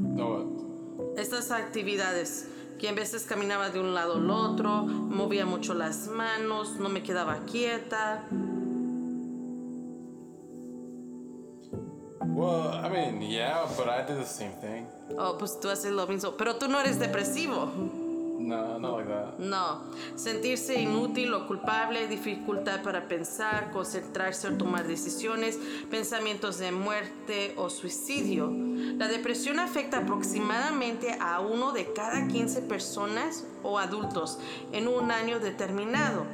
No? 0.00 1.14
Estas 1.16 1.52
actividades 1.52 2.48
que 2.80 2.88
en 2.88 2.96
veces 2.96 3.22
caminaba 3.22 3.70
de 3.70 3.78
un 3.78 3.94
lado 3.94 4.14
al 4.14 4.28
otro, 4.28 4.82
movía 4.82 5.46
mucho 5.46 5.74
las 5.74 6.08
manos, 6.08 6.74
no 6.80 6.88
me 6.88 7.04
quedaba 7.04 7.44
quieta. 7.46 8.24
Well, 12.34 12.68
I 12.68 12.88
mean, 12.88 13.22
yeah, 13.22 13.66
but 13.76 13.88
I 13.88 14.02
did 14.06 14.18
the 14.18 14.24
same 14.24 14.52
thing. 14.60 14.86
Oh, 15.16 15.36
pues 15.38 15.58
tú 15.60 15.68
haces 15.68 15.92
lo 15.92 16.06
mismo, 16.06 16.36
pero 16.36 16.56
tú 16.56 16.68
no 16.68 16.80
eres 16.80 16.98
depresivo. 16.98 17.70
No, 18.38 18.78
not 18.78 18.98
like 18.98 19.08
that. 19.08 19.38
No, 19.38 19.82
sentirse 20.14 20.80
inútil 20.80 21.32
o 21.34 21.46
culpable, 21.46 22.06
dificultad 22.06 22.82
para 22.82 23.08
pensar, 23.08 23.70
concentrarse 23.72 24.48
o 24.48 24.56
tomar 24.56 24.86
decisiones, 24.86 25.58
pensamientos 25.90 26.58
de 26.58 26.70
muerte 26.70 27.54
o 27.56 27.70
suicidio. 27.70 28.52
La 28.52 29.08
depresión 29.08 29.58
afecta 29.58 29.98
aproximadamente 29.98 31.16
a 31.18 31.40
uno 31.40 31.72
de 31.72 31.92
cada 31.92 32.28
15 32.28 32.62
personas 32.62 33.44
o 33.62 33.78
adultos 33.78 34.38
en 34.72 34.86
un 34.86 35.10
año 35.10 35.40
determinado. 35.40 36.24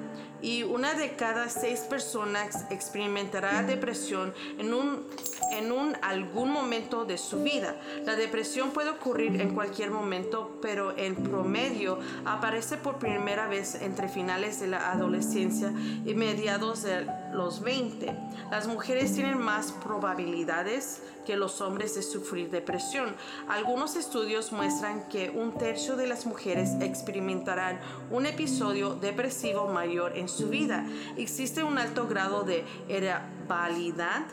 Y 0.43 0.65
una 0.65 0.95
de 0.95 1.15
cada 1.15 1.49
seis 1.49 1.81
personas 1.81 2.67
experimentará 2.71 3.63
depresión 3.63 4.35
en 4.59 4.75
un, 4.75 5.07
en 5.53 5.97
algún 6.03 6.51
momento 6.51 7.05
de 7.05 7.19
su 7.19 7.43
vida. 7.43 7.77
La 8.05 8.17
depresión 8.17 8.71
puede 8.71 8.91
ocurrir 8.91 9.41
en 9.41 9.55
cualquier 9.55 9.91
momento, 9.91 10.59
pero 10.63 10.97
en 10.97 11.15
promedio 11.15 11.99
aparece 12.25 12.77
por 12.77 12.99
primera 12.99 13.49
vez 13.49 13.75
entre 13.77 14.09
finales 14.09 14.61
de 14.61 14.69
la 14.69 14.93
adolescencia 14.93 15.73
y 16.05 16.15
mediados 16.15 16.83
de 16.83 17.07
los 17.33 17.63
20. 17.63 18.15
Las 18.51 18.67
mujeres 18.67 19.15
tienen 19.15 19.39
más 19.39 19.73
probabilidades 19.73 21.03
que 21.27 21.37
los 21.37 21.61
hombres 21.61 21.95
de 21.95 22.03
sufrir 22.03 22.51
depresión. 22.51 23.15
Algunos 23.49 23.97
estudios 23.97 24.53
muestran 24.53 25.09
que 25.09 25.31
un 25.31 25.57
tercio 25.57 25.97
de 25.97 26.07
las 26.07 26.27
mujeres 26.27 26.71
experimentarán 26.81 27.79
un 28.11 28.27
episodio 28.27 28.95
depresivo 28.95 29.69
mayor 29.69 30.17
en 30.17 30.29
su 30.29 30.49
vida. 30.49 30.85
Existe 31.17 31.63
un 31.63 31.79
alto 31.79 32.09
grado 32.09 32.43
de 32.43 32.65
heredabilidad 32.89 34.25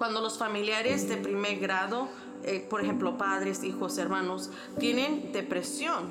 cuando 0.00 0.22
los 0.22 0.38
familiares 0.38 1.10
de 1.10 1.18
primer 1.18 1.58
grado, 1.58 2.08
eh, 2.42 2.66
por 2.70 2.80
ejemplo 2.80 3.18
padres, 3.18 3.62
hijos, 3.62 3.98
hermanos, 3.98 4.48
tienen 4.78 5.30
depresión. 5.30 6.08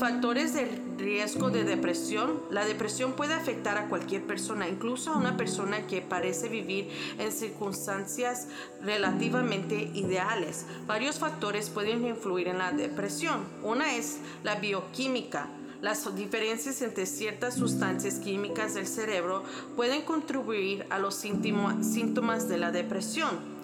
Factores 0.00 0.54
de 0.54 0.80
riesgo 0.96 1.50
de 1.50 1.64
depresión. 1.64 2.40
La 2.50 2.64
depresión 2.64 3.12
puede 3.12 3.34
afectar 3.34 3.76
a 3.76 3.90
cualquier 3.90 4.22
persona, 4.22 4.66
incluso 4.66 5.10
a 5.10 5.18
una 5.18 5.36
persona 5.36 5.86
que 5.86 6.00
parece 6.00 6.48
vivir 6.48 6.88
en 7.18 7.32
circunstancias 7.32 8.48
relativamente 8.80 9.90
ideales. 9.92 10.64
Varios 10.86 11.18
factores 11.18 11.68
pueden 11.68 12.06
influir 12.06 12.48
en 12.48 12.56
la 12.56 12.72
depresión. 12.72 13.44
Una 13.62 13.94
es 13.94 14.20
la 14.42 14.54
bioquímica. 14.54 15.50
Las 15.82 16.14
diferencias 16.16 16.80
entre 16.82 17.06
ciertas 17.06 17.54
sustancias 17.54 18.14
químicas 18.14 18.74
del 18.74 18.86
cerebro 18.86 19.42
pueden 19.76 20.02
contribuir 20.02 20.86
a 20.90 20.98
los 20.98 21.14
síntoma- 21.14 21.82
síntomas 21.82 22.48
de 22.48 22.56
la 22.58 22.72
depresión. 22.72 23.55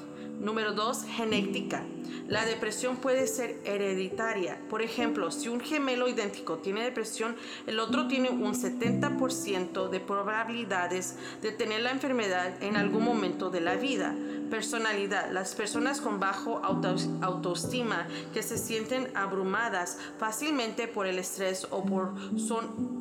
Número 0.43 0.73
2, 0.73 1.05
genética. 1.05 1.85
La 2.29 2.45
depresión 2.45 2.97
puede 2.97 3.27
ser 3.27 3.61
hereditaria. 3.65 4.59
Por 4.69 4.83
ejemplo, 4.83 5.31
si 5.31 5.49
un 5.49 5.61
gemelo 5.61 6.09
idéntico 6.09 6.59
tiene 6.59 6.83
depresión, 6.83 7.37
el 7.67 7.79
otro 7.79 8.09
tiene 8.09 8.31
un 8.31 8.55
70% 8.55 9.89
de 9.89 10.01
probabilidades 10.01 11.17
de 11.43 11.53
tener 11.53 11.83
la 11.83 11.91
enfermedad 11.91 12.61
en 12.63 12.77
algún 12.77 13.05
momento 13.05 13.51
de 13.51 13.61
la 13.61 13.77
vida. 13.77 14.15
Personalidad. 14.51 15.31
Las 15.31 15.55
personas 15.55 16.01
con 16.01 16.21
bajo 16.21 16.61
auto- 16.65 16.97
autoestima 17.23 18.07
que 18.35 18.43
se 18.43 18.59
sienten 18.59 19.09
abrumadas 19.15 19.99
fácilmente 20.19 20.89
por 20.89 21.07
el 21.07 21.19
estrés 21.19 21.67
o 21.71 21.85
por 21.85 22.13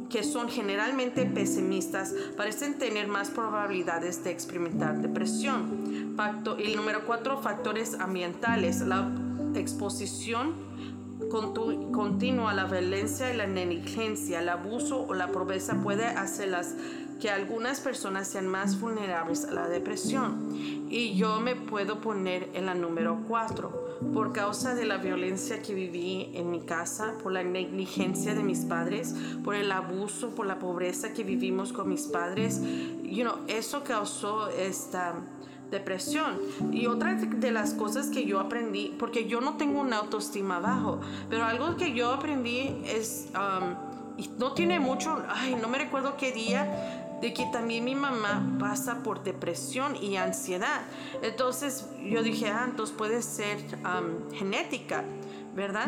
que 0.10 0.24
son 0.24 0.50
generalmente 0.50 1.26
pesimistas 1.26 2.14
parecen 2.36 2.78
tener 2.78 3.08
más 3.08 3.30
probabilidades 3.30 4.24
de 4.24 4.32
experimentar 4.32 5.02
depresión. 5.02 6.01
Facto, 6.16 6.58
y 6.60 6.64
el 6.64 6.76
número 6.76 7.06
cuatro, 7.06 7.42
factores 7.42 8.00
ambientales. 8.00 8.82
La 8.82 9.10
exposición 9.56 10.54
continua, 11.92 12.54
la 12.54 12.66
violencia 12.66 13.34
y 13.34 13.38
la 13.38 13.48
negligencia, 13.48 14.40
el 14.40 14.50
abuso 14.50 15.06
o 15.08 15.14
la 15.14 15.28
pobreza 15.28 15.76
puede 15.82 16.06
hacerlas 16.06 16.76
que 17.22 17.30
algunas 17.30 17.80
personas 17.80 18.28
sean 18.28 18.48
más 18.48 18.80
vulnerables 18.82 19.46
a 19.46 19.52
la 19.52 19.68
depresión. 19.68 20.50
Y 20.90 21.16
yo 21.16 21.40
me 21.40 21.56
puedo 21.56 22.02
poner 22.02 22.50
en 22.54 22.66
la 22.66 22.74
número 22.74 23.24
4. 23.28 23.92
Por 24.14 24.34
causa 24.34 24.74
de 24.74 24.86
la 24.86 24.98
violencia 24.98 25.62
que 25.62 25.76
viví 25.76 26.32
en 26.34 26.50
mi 26.50 26.62
casa, 26.62 27.14
por 27.22 27.32
la 27.32 27.44
negligencia 27.44 28.34
de 28.34 28.42
mis 28.42 28.66
padres, 28.66 29.16
por 29.44 29.54
el 29.54 29.72
abuso, 29.72 30.32
por 30.32 30.48
la 30.48 30.58
pobreza 30.58 31.14
que 31.14 31.24
vivimos 31.24 31.72
con 31.72 31.88
mis 31.88 32.08
padres, 32.08 32.60
you 33.04 33.22
know, 33.22 33.36
eso 33.48 33.84
causó 33.84 34.50
esta 34.50 35.14
depresión. 35.72 36.38
Y 36.72 36.88
otra 36.88 37.16
de 37.16 37.52
las 37.52 37.74
cosas 37.74 38.08
que 38.08 38.26
yo 38.26 38.40
aprendí, 38.40 38.96
porque 39.00 39.28
yo 39.28 39.42
no 39.42 39.58
tengo 39.58 39.82
una 39.82 39.98
autoestima 39.98 40.60
bajo, 40.60 41.00
pero 41.30 41.46
algo 41.46 41.78
que 41.78 41.94
yo 41.94 42.12
aprendí 42.12 42.82
es 42.86 43.30
um, 43.34 43.92
y 44.18 44.30
no 44.38 44.54
tiene 44.54 44.80
mucho, 44.80 45.24
ay, 45.30 45.56
no 45.60 45.68
me 45.68 45.78
recuerdo 45.80 46.18
qué 46.18 46.32
día, 46.32 47.18
de 47.22 47.34
que 47.34 47.46
también 47.52 47.86
mi 47.86 47.96
mamá 47.96 48.58
pasa 48.60 49.04
por 49.04 49.24
depresión 49.24 49.96
y 49.96 50.18
ansiedad. 50.18 50.82
Entonces 51.22 51.88
yo 52.04 52.24
dije, 52.24 52.50
ah, 52.50 52.66
entonces 52.68 52.96
puede 52.96 53.22
ser 53.22 53.58
genética, 54.34 55.04
¿verdad? 55.56 55.88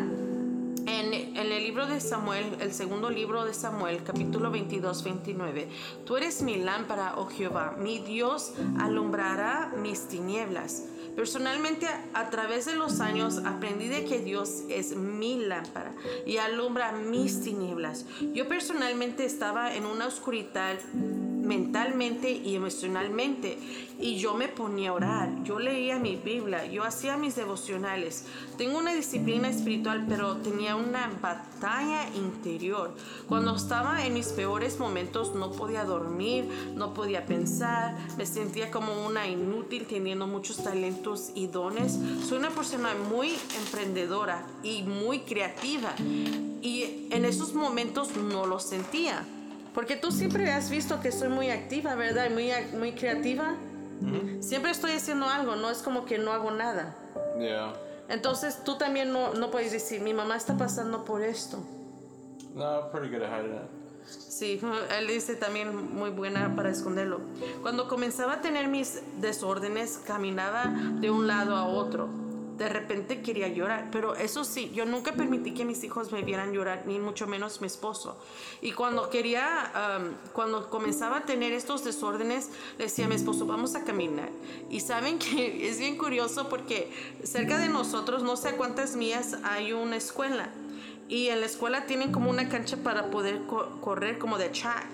En, 0.86 1.36
el 1.36 1.48
libro 1.64 1.86
de 1.86 2.00
Samuel, 2.00 2.44
el 2.60 2.72
segundo 2.72 3.08
libro 3.08 3.44
de 3.44 3.54
Samuel, 3.54 4.02
capítulo 4.04 4.50
22, 4.50 5.02
29, 5.02 5.68
tú 6.04 6.16
eres 6.16 6.42
mi 6.42 6.56
lámpara, 6.56 7.14
oh 7.16 7.26
Jehová, 7.26 7.76
mi 7.78 8.00
Dios 8.00 8.52
alumbrará 8.78 9.72
mis 9.80 10.08
tinieblas. 10.08 10.84
Personalmente, 11.16 11.86
a 12.12 12.28
través 12.30 12.66
de 12.66 12.74
los 12.74 13.00
años, 13.00 13.38
aprendí 13.44 13.88
de 13.88 14.04
que 14.04 14.20
Dios 14.20 14.64
es 14.68 14.96
mi 14.96 15.44
lámpara 15.44 15.94
y 16.26 16.38
alumbra 16.38 16.92
mis 16.92 17.42
tinieblas. 17.42 18.04
Yo 18.34 18.48
personalmente 18.48 19.24
estaba 19.24 19.74
en 19.74 19.86
una 19.86 20.06
oscuridad 20.06 20.76
mentalmente 21.44 22.30
y 22.30 22.56
emocionalmente. 22.56 23.58
Y 24.00 24.16
yo 24.16 24.34
me 24.34 24.48
ponía 24.48 24.90
a 24.90 24.94
orar, 24.94 25.44
yo 25.44 25.60
leía 25.60 25.98
mi 25.98 26.16
Biblia, 26.16 26.66
yo 26.66 26.82
hacía 26.82 27.16
mis 27.16 27.36
devocionales. 27.36 28.26
Tengo 28.58 28.78
una 28.78 28.92
disciplina 28.92 29.48
espiritual, 29.48 30.04
pero 30.08 30.36
tenía 30.38 30.74
una 30.74 31.10
batalla 31.22 32.08
interior. 32.14 32.94
Cuando 33.28 33.54
estaba 33.54 34.04
en 34.04 34.14
mis 34.14 34.28
peores 34.28 34.80
momentos 34.80 35.34
no 35.34 35.52
podía 35.52 35.84
dormir, 35.84 36.48
no 36.74 36.92
podía 36.92 37.24
pensar, 37.24 37.96
me 38.18 38.26
sentía 38.26 38.70
como 38.70 39.06
una 39.06 39.28
inútil 39.28 39.86
teniendo 39.86 40.26
muchos 40.26 40.62
talentos 40.62 41.30
y 41.34 41.46
dones. 41.46 41.98
Soy 42.26 42.38
una 42.38 42.50
persona 42.50 42.94
muy 43.08 43.32
emprendedora 43.58 44.46
y 44.62 44.82
muy 44.82 45.20
creativa. 45.20 45.94
Y 46.62 47.08
en 47.10 47.24
esos 47.24 47.54
momentos 47.54 48.16
no 48.16 48.46
lo 48.46 48.58
sentía. 48.58 49.24
Porque 49.74 49.96
tú 49.96 50.12
siempre 50.12 50.50
has 50.52 50.70
visto 50.70 51.00
que 51.00 51.10
soy 51.10 51.28
muy 51.28 51.50
activa, 51.50 51.96
¿verdad? 51.96 52.30
Muy, 52.30 52.50
muy 52.78 52.92
creativa. 52.92 53.54
Siempre 54.40 54.70
estoy 54.70 54.92
haciendo 54.92 55.26
algo, 55.26 55.56
no 55.56 55.70
es 55.70 55.78
como 55.78 56.04
que 56.04 56.18
no 56.18 56.32
hago 56.32 56.50
nada. 56.50 56.94
Yeah. 57.38 57.72
Entonces 58.08 58.62
tú 58.64 58.76
también 58.76 59.12
no, 59.12 59.34
no 59.34 59.50
puedes 59.50 59.72
decir, 59.72 60.00
mi 60.00 60.12
mamá 60.12 60.36
está 60.36 60.56
pasando 60.56 61.04
por 61.04 61.22
esto. 61.22 61.58
No, 62.54 62.90
pretty 62.92 63.08
good 63.08 63.22
at 63.22 63.30
hiding 63.30 63.54
it. 63.54 63.84
Sí, 64.06 64.60
él 64.98 65.06
dice 65.06 65.34
también 65.36 65.94
muy 65.94 66.10
buena 66.10 66.54
para 66.54 66.70
esconderlo. 66.70 67.20
Cuando 67.62 67.88
comenzaba 67.88 68.34
a 68.34 68.40
tener 68.42 68.68
mis 68.68 69.00
desórdenes, 69.20 70.00
caminaba 70.06 70.66
de 71.00 71.10
un 71.10 71.26
lado 71.26 71.56
a 71.56 71.66
otro 71.66 72.23
de 72.56 72.68
repente 72.68 73.20
quería 73.20 73.48
llorar, 73.48 73.88
pero 73.90 74.14
eso 74.14 74.44
sí, 74.44 74.70
yo 74.74 74.86
nunca 74.86 75.12
permití 75.12 75.54
que 75.54 75.64
mis 75.64 75.82
hijos 75.82 76.12
me 76.12 76.22
vieran 76.22 76.52
llorar, 76.52 76.84
ni 76.86 76.98
mucho 76.98 77.26
menos 77.26 77.60
mi 77.60 77.66
esposo. 77.66 78.16
Y 78.62 78.72
cuando 78.72 79.10
quería, 79.10 79.72
cuando 80.32 80.70
comenzaba 80.70 81.18
a 81.18 81.24
tener 81.24 81.52
estos 81.52 81.84
desórdenes, 81.84 82.50
le 82.78 82.84
decía 82.84 83.06
a 83.06 83.08
mi 83.08 83.16
esposo, 83.16 83.46
vamos 83.46 83.74
a 83.74 83.84
caminar. 83.84 84.30
Y 84.70 84.80
saben 84.80 85.18
que 85.18 85.68
es 85.68 85.78
bien 85.78 85.98
curioso 85.98 86.48
porque 86.48 86.92
cerca 87.24 87.58
de 87.58 87.68
nosotros, 87.68 88.22
no 88.22 88.36
sé 88.36 88.56
cuántas 88.56 88.96
millas, 88.96 89.36
hay 89.42 89.72
una 89.72 89.96
escuela. 89.96 90.50
Y 91.08 91.28
en 91.28 91.40
la 91.40 91.46
escuela 91.46 91.86
tienen 91.86 92.12
como 92.12 92.30
una 92.30 92.48
cancha 92.48 92.78
para 92.78 93.10
poder 93.10 93.42
correr 93.80 94.18
como 94.18 94.38
de 94.38 94.48
track. 94.48 94.86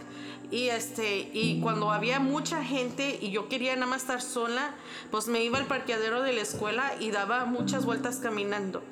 Y, 0.50 0.68
este, 0.68 1.30
y 1.32 1.60
cuando 1.60 1.90
había 1.90 2.18
mucha 2.18 2.64
gente 2.64 3.18
y 3.20 3.30
yo 3.30 3.48
quería 3.48 3.74
nada 3.76 3.86
más 3.86 4.02
estar 4.02 4.20
sola, 4.20 4.74
pues 5.10 5.28
me 5.28 5.44
iba 5.44 5.58
al 5.58 5.66
parqueadero 5.66 6.22
de 6.22 6.32
la 6.32 6.40
escuela 6.40 6.92
y 6.98 7.10
daba 7.12 7.44
muchas 7.44 7.84
vueltas 7.84 8.16
caminando. 8.16 8.82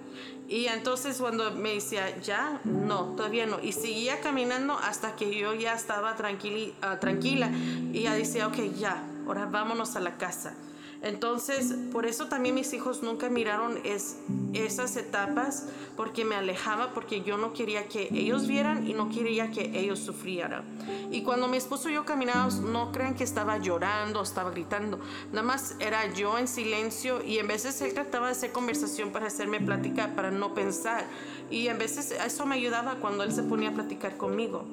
Y 0.48 0.66
entonces 0.66 1.18
cuando 1.18 1.50
me 1.50 1.74
decía, 1.74 2.18
ya, 2.20 2.60
no, 2.64 3.14
todavía 3.16 3.44
no. 3.44 3.60
Y 3.60 3.72
seguía 3.72 4.20
caminando 4.20 4.78
hasta 4.78 5.14
que 5.14 5.36
yo 5.36 5.52
ya 5.54 5.74
estaba 5.74 6.16
tranquila, 6.16 6.72
ah, 6.80 6.98
tranquila. 7.00 7.50
Y 7.92 8.02
ya 8.02 8.14
decía, 8.14 8.46
ok, 8.46 8.56
ya, 8.78 9.04
ahora 9.26 9.46
vámonos 9.46 9.94
a 9.96 10.00
la 10.00 10.16
casa. 10.16 10.54
Entonces, 11.00 11.74
por 11.92 12.06
eso 12.06 12.26
también 12.26 12.56
mis 12.56 12.72
hijos 12.72 13.04
nunca 13.04 13.28
miraron 13.28 13.78
es, 13.84 14.16
esas 14.52 14.96
etapas 14.96 15.66
porque 15.96 16.24
me 16.24 16.34
alejaba, 16.34 16.92
porque 16.92 17.22
yo 17.22 17.38
no 17.38 17.52
quería 17.52 17.86
que 17.86 18.08
ellos 18.10 18.48
vieran 18.48 18.88
y 18.88 18.94
no 18.94 19.08
quería 19.08 19.50
que 19.52 19.78
ellos 19.78 20.00
sufrieran. 20.00 20.64
Y 21.12 21.22
cuando 21.22 21.46
mi 21.46 21.56
esposo 21.56 21.88
y 21.88 21.94
yo 21.94 22.04
caminábamos, 22.04 22.56
no 22.56 22.90
crean 22.90 23.14
que 23.14 23.22
estaba 23.22 23.58
llorando, 23.58 24.20
estaba 24.22 24.50
gritando, 24.50 24.98
nada 25.32 25.46
más 25.46 25.76
era 25.78 26.12
yo 26.12 26.36
en 26.36 26.48
silencio 26.48 27.24
y 27.24 27.38
en 27.38 27.46
veces 27.46 27.80
él 27.80 27.94
trataba 27.94 28.26
de 28.26 28.32
hacer 28.32 28.50
conversación 28.50 29.12
para 29.12 29.28
hacerme 29.28 29.60
plática, 29.60 30.14
para 30.16 30.32
no 30.32 30.52
pensar. 30.52 31.04
Y 31.48 31.68
en 31.68 31.78
veces 31.78 32.10
eso 32.10 32.44
me 32.44 32.56
ayudaba 32.56 32.96
cuando 32.96 33.22
él 33.22 33.32
se 33.32 33.44
ponía 33.44 33.68
a 33.68 33.74
platicar 33.74 34.16
conmigo. 34.16 34.64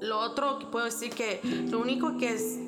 Lo 0.00 0.18
otro 0.18 0.58
que 0.58 0.66
puedo 0.66 0.86
decir 0.86 1.10
que 1.10 1.40
lo 1.68 1.78
único 1.78 2.16
que 2.16 2.32
es 2.32 2.58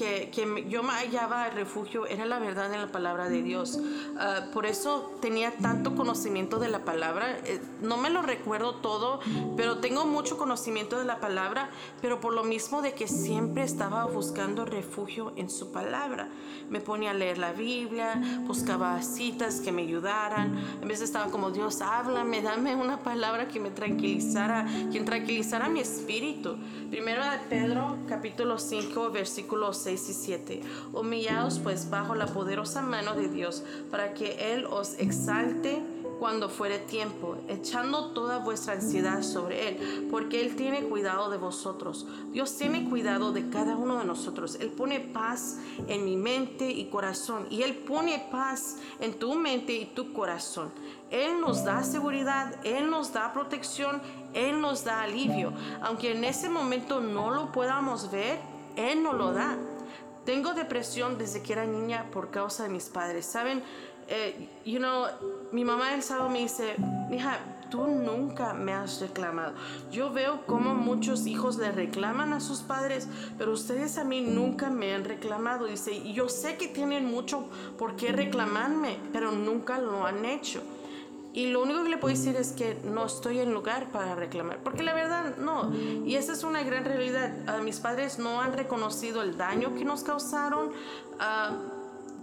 que, 0.00 0.30
que, 0.30 0.64
yo 0.70 0.82
me 0.82 0.94
hallaba 0.94 1.50
refugio 1.50 2.06
era 2.06 2.24
la 2.24 2.38
verdad 2.38 2.72
en 2.72 2.80
la 2.80 2.90
palabra 2.90 3.28
de 3.28 3.42
Dios. 3.42 3.78
Ah, 4.18 4.46
por 4.50 4.64
eso 4.64 5.12
tenía 5.20 5.52
tanto 5.58 5.94
conocimiento 5.94 6.58
de 6.58 6.68
la 6.68 6.86
palabra. 6.86 7.38
Eh, 7.44 7.60
no 7.82 7.98
me 7.98 8.08
lo 8.08 8.22
recuerdo 8.22 8.76
todo, 8.76 9.20
pero 9.58 9.76
tengo 9.78 10.06
mucho 10.06 10.38
conocimiento 10.38 10.98
de 10.98 11.04
la 11.04 11.20
palabra, 11.20 11.68
pero 12.00 12.18
por 12.18 12.32
lo 12.32 12.44
mismo 12.44 12.80
de 12.80 12.94
que 12.94 13.08
siempre 13.08 13.62
estaba 13.62 14.06
buscando 14.06 14.64
refugio 14.64 15.34
en 15.36 15.50
su 15.50 15.70
palabra. 15.70 16.28
Me 16.70 16.80
ponía 16.80 17.10
a 17.10 17.14
leer 17.14 17.36
la 17.36 17.52
Biblia, 17.52 18.22
buscaba 18.46 19.02
citas 19.02 19.60
que 19.60 19.70
me 19.70 19.82
ayudaran. 19.82 20.56
A 20.82 20.86
veces 20.86 21.02
estaba 21.02 21.30
como, 21.30 21.50
Dios, 21.50 21.82
háblame, 21.82 22.40
dame 22.40 22.74
una 22.74 23.00
palabra 23.00 23.48
que 23.48 23.60
me 23.60 23.70
tranquilizara, 23.70 24.66
quien 24.90 25.04
tranquilizara 25.04 25.68
mi 25.68 25.80
espíritu. 25.80 26.56
Primero 26.90 27.22
de 27.22 27.38
Pedro, 27.50 27.98
capítulo 28.08 28.58
5, 28.58 29.10
versículos 29.10 29.76
6 29.78 29.89
y 29.92 30.14
7. 30.14 30.62
Humillaos 30.92 31.58
pues 31.58 31.90
bajo 31.90 32.14
la 32.14 32.26
poderosa 32.26 32.82
mano 32.82 33.14
de 33.14 33.28
Dios 33.28 33.62
para 33.90 34.14
que 34.14 34.52
Él 34.52 34.66
os 34.66 34.94
exalte 34.98 35.82
cuando 36.20 36.50
fuere 36.50 36.78
tiempo, 36.78 37.38
echando 37.48 38.10
toda 38.10 38.38
vuestra 38.38 38.74
ansiedad 38.74 39.22
sobre 39.22 39.68
Él, 39.68 40.08
porque 40.10 40.42
Él 40.42 40.54
tiene 40.54 40.84
cuidado 40.84 41.30
de 41.30 41.38
vosotros. 41.38 42.06
Dios 42.30 42.54
tiene 42.58 42.88
cuidado 42.90 43.32
de 43.32 43.48
cada 43.48 43.74
uno 43.74 43.98
de 43.98 44.04
nosotros. 44.04 44.58
Él 44.60 44.68
pone 44.68 45.00
paz 45.00 45.56
en 45.88 46.04
mi 46.04 46.18
mente 46.18 46.70
y 46.70 46.90
corazón, 46.90 47.46
y 47.48 47.62
Él 47.62 47.74
pone 47.74 48.22
paz 48.30 48.76
en 49.00 49.14
tu 49.14 49.34
mente 49.34 49.72
y 49.72 49.86
tu 49.86 50.12
corazón. 50.12 50.70
Él 51.10 51.40
nos 51.40 51.64
da 51.64 51.82
seguridad, 51.82 52.54
Él 52.64 52.90
nos 52.90 53.14
da 53.14 53.32
protección, 53.32 54.02
Él 54.34 54.60
nos 54.60 54.84
da 54.84 55.00
alivio. 55.00 55.54
Aunque 55.80 56.12
en 56.12 56.24
ese 56.24 56.50
momento 56.50 57.00
no 57.00 57.30
lo 57.30 57.50
podamos 57.50 58.10
ver, 58.10 58.38
Él 58.76 59.02
nos 59.02 59.14
lo 59.14 59.32
da. 59.32 59.56
Tengo 60.24 60.54
depresión 60.54 61.18
desde 61.18 61.42
que 61.42 61.52
era 61.52 61.64
niña 61.64 62.06
por 62.12 62.30
causa 62.30 62.64
de 62.64 62.68
mis 62.68 62.88
padres. 62.88 63.26
Saben, 63.26 63.62
eh, 64.08 64.48
you 64.64 64.78
know, 64.78 65.06
mi 65.52 65.64
mamá 65.64 65.94
el 65.94 66.02
sábado 66.02 66.28
me 66.28 66.40
dice, 66.40 66.74
hija, 67.10 67.38
tú 67.70 67.86
nunca 67.86 68.52
me 68.52 68.72
has 68.72 69.00
reclamado. 69.00 69.54
Yo 69.90 70.12
veo 70.12 70.44
cómo 70.46 70.74
muchos 70.74 71.26
hijos 71.26 71.56
le 71.56 71.72
reclaman 71.72 72.32
a 72.32 72.40
sus 72.40 72.60
padres, 72.60 73.08
pero 73.38 73.52
ustedes 73.52 73.96
a 73.98 74.04
mí 74.04 74.20
nunca 74.20 74.68
me 74.68 74.94
han 74.94 75.04
reclamado. 75.04 75.66
Dice, 75.66 76.12
yo 76.12 76.28
sé 76.28 76.56
que 76.56 76.68
tienen 76.68 77.06
mucho 77.06 77.48
por 77.78 77.96
qué 77.96 78.12
reclamarme, 78.12 78.98
pero 79.12 79.30
nunca 79.32 79.78
lo 79.78 80.04
han 80.04 80.24
hecho. 80.24 80.62
Y 81.32 81.46
lo 81.46 81.62
único 81.62 81.84
que 81.84 81.90
le 81.90 81.96
puedo 81.96 82.14
decir 82.14 82.36
es 82.36 82.52
que 82.52 82.76
no 82.84 83.06
estoy 83.06 83.38
en 83.38 83.52
lugar 83.52 83.90
para 83.92 84.14
reclamar, 84.14 84.58
porque 84.64 84.82
la 84.82 84.94
verdad 84.94 85.36
no. 85.36 85.72
Y 86.04 86.16
esa 86.16 86.32
es 86.32 86.42
una 86.42 86.62
gran 86.62 86.84
realidad. 86.84 87.32
Uh, 87.46 87.62
mis 87.62 87.78
padres 87.78 88.18
no 88.18 88.40
han 88.40 88.52
reconocido 88.52 89.22
el 89.22 89.36
daño 89.36 89.74
que 89.76 89.84
nos 89.84 90.02
causaron. 90.02 90.70
Uh, 90.70 91.79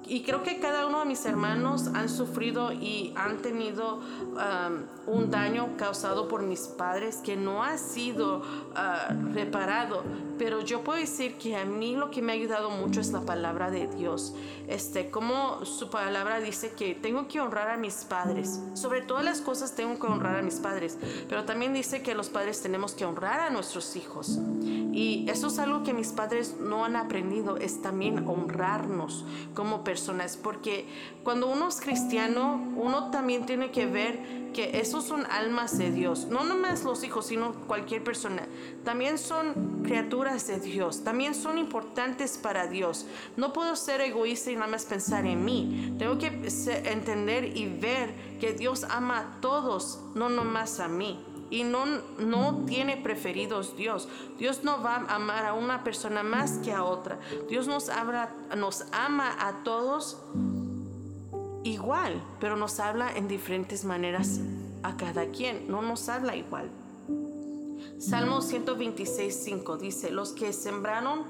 y 0.08 0.24
creo 0.24 0.44
que 0.44 0.60
cada 0.60 0.86
uno 0.88 1.00
de 1.00 1.06
mis 1.06 1.26
hermanos 1.26 1.88
han 1.94 2.10
sufrido 2.10 2.72
y 2.72 3.14
han 3.16 3.38
tenido 3.38 3.98
um, 3.98 5.14
un 5.14 5.30
daño 5.30 5.76
causado 5.78 6.28
por 6.28 6.44
mis 6.44 6.62
padres 6.62 7.18
que 7.18 7.36
no 7.36 7.64
ha 7.64 7.78
sido 7.78 8.40
uh, 8.40 9.34
reparado. 9.34 10.04
Pero 10.38 10.62
yo 10.62 10.84
puedo 10.84 11.00
decir 11.00 11.38
que 11.38 11.58
a 11.58 11.66
mí 11.66 11.96
lo 11.96 12.12
que 12.12 12.22
me 12.22 12.32
ha 12.32 12.36
ayudado 12.36 12.70
mucho 12.70 13.02
es 13.02 13.12
la 13.12 13.22
palabra 13.22 13.72
de 13.72 13.88
Dios. 13.88 14.36
Este, 14.68 15.10
como 15.10 15.66
su 15.66 15.90
palabra 15.90 16.40
dice 16.40 16.72
que 16.72 16.94
tengo 16.94 17.28
que 17.28 17.40
honrar 17.40 17.70
a 17.70 17.78
mis 17.78 18.06
padres. 18.06 18.62
Sobre 18.76 19.02
todas 19.02 19.26
las 19.26 19.42
cosas 19.42 19.76
tengo 19.76 20.00
que 20.00 20.08
honrar 20.08 20.38
a 20.38 20.42
mis 20.42 20.56
padres. 20.56 20.98
Pero 21.28 21.46
también 21.46 21.74
dice 21.74 22.02
que 22.02 22.16
los 22.16 22.30
padres 22.30 22.62
tenemos 22.62 22.94
que 22.94 23.06
honrar 23.06 23.40
a 23.40 23.50
nuestros 23.50 23.96
hijos. 23.96 24.40
Y 24.62 25.26
eso 25.30 25.48
es 25.48 25.60
algo 25.60 25.84
que 25.84 25.94
mis 25.94 26.10
padres 26.10 26.56
no 26.60 26.86
han 26.86 26.96
aprendido, 26.96 27.58
es 27.58 27.82
también 27.82 28.28
honrarnos 28.28 29.26
como 29.54 29.84
personas 29.84 29.97
porque 30.42 30.88
cuando 31.24 31.48
uno 31.48 31.68
es 31.68 31.82
cristiano, 31.82 32.62
uno 32.76 33.12
también 33.12 33.46
tiene 33.46 33.72
que 33.72 33.86
ver 33.86 34.48
que 34.54 34.80
esos 34.80 35.06
son 35.06 35.26
almas 35.28 35.78
de 35.78 35.92
Dios, 35.92 36.26
no 36.28 36.44
nomás 36.44 36.84
los 36.84 37.04
hijos, 37.04 37.28
sino 37.28 37.54
cualquier 37.68 38.04
persona. 38.04 38.48
También 38.84 39.18
son 39.18 39.84
criaturas 39.84 40.48
de 40.48 40.60
Dios, 40.60 41.04
también 41.04 41.36
son 41.36 41.58
importantes 41.58 42.38
para 42.38 42.68
Dios. 42.68 43.06
No 43.36 43.54
puedo 43.54 43.76
ser 43.76 44.02
egoísta 44.02 44.52
y 44.52 44.56
nada 44.56 44.68
más 44.68 44.86
pensar 44.86 45.26
en 45.26 45.46
mí. 45.46 45.96
Tengo 46.00 46.18
que 46.18 46.28
entender 46.86 47.56
y 47.56 47.68
ver 47.68 48.38
que 48.40 48.54
Dios 48.54 48.84
ama 48.90 49.20
a 49.20 49.42
todos, 49.42 50.02
no 50.16 50.30
nomás 50.30 50.80
a 50.80 50.88
mí. 50.88 51.24
Y 51.50 51.64
no, 51.64 51.86
no 52.20 52.66
tiene 52.66 52.98
preferidos 52.98 53.76
Dios. 53.78 54.10
Dios 54.38 54.64
no 54.64 54.82
va 54.82 54.96
a 54.96 55.16
amar 55.16 55.46
a 55.46 55.54
una 55.54 55.84
persona 55.84 56.24
más 56.24 56.60
que 56.60 56.74
a 56.74 56.84
otra. 56.84 57.20
Dios 57.50 57.68
nos, 57.68 57.90
habla, 57.90 58.30
nos 58.56 58.86
ama 58.92 59.36
a 59.40 59.64
todos 59.64 60.18
igual, 61.64 62.22
pero 62.40 62.56
nos 62.56 62.80
habla 62.80 63.16
en 63.16 63.28
diferentes 63.28 63.86
maneras 63.86 64.40
a 64.84 64.98
cada 64.98 65.28
quien. 65.28 65.70
No 65.70 65.82
nos 65.82 66.10
habla 66.10 66.36
igual. 66.36 66.70
Salmo 68.00 68.42
126, 68.42 69.34
5 69.44 69.78
dice, 69.78 70.12
los 70.12 70.34
que 70.34 70.54
sembraron 70.54 71.24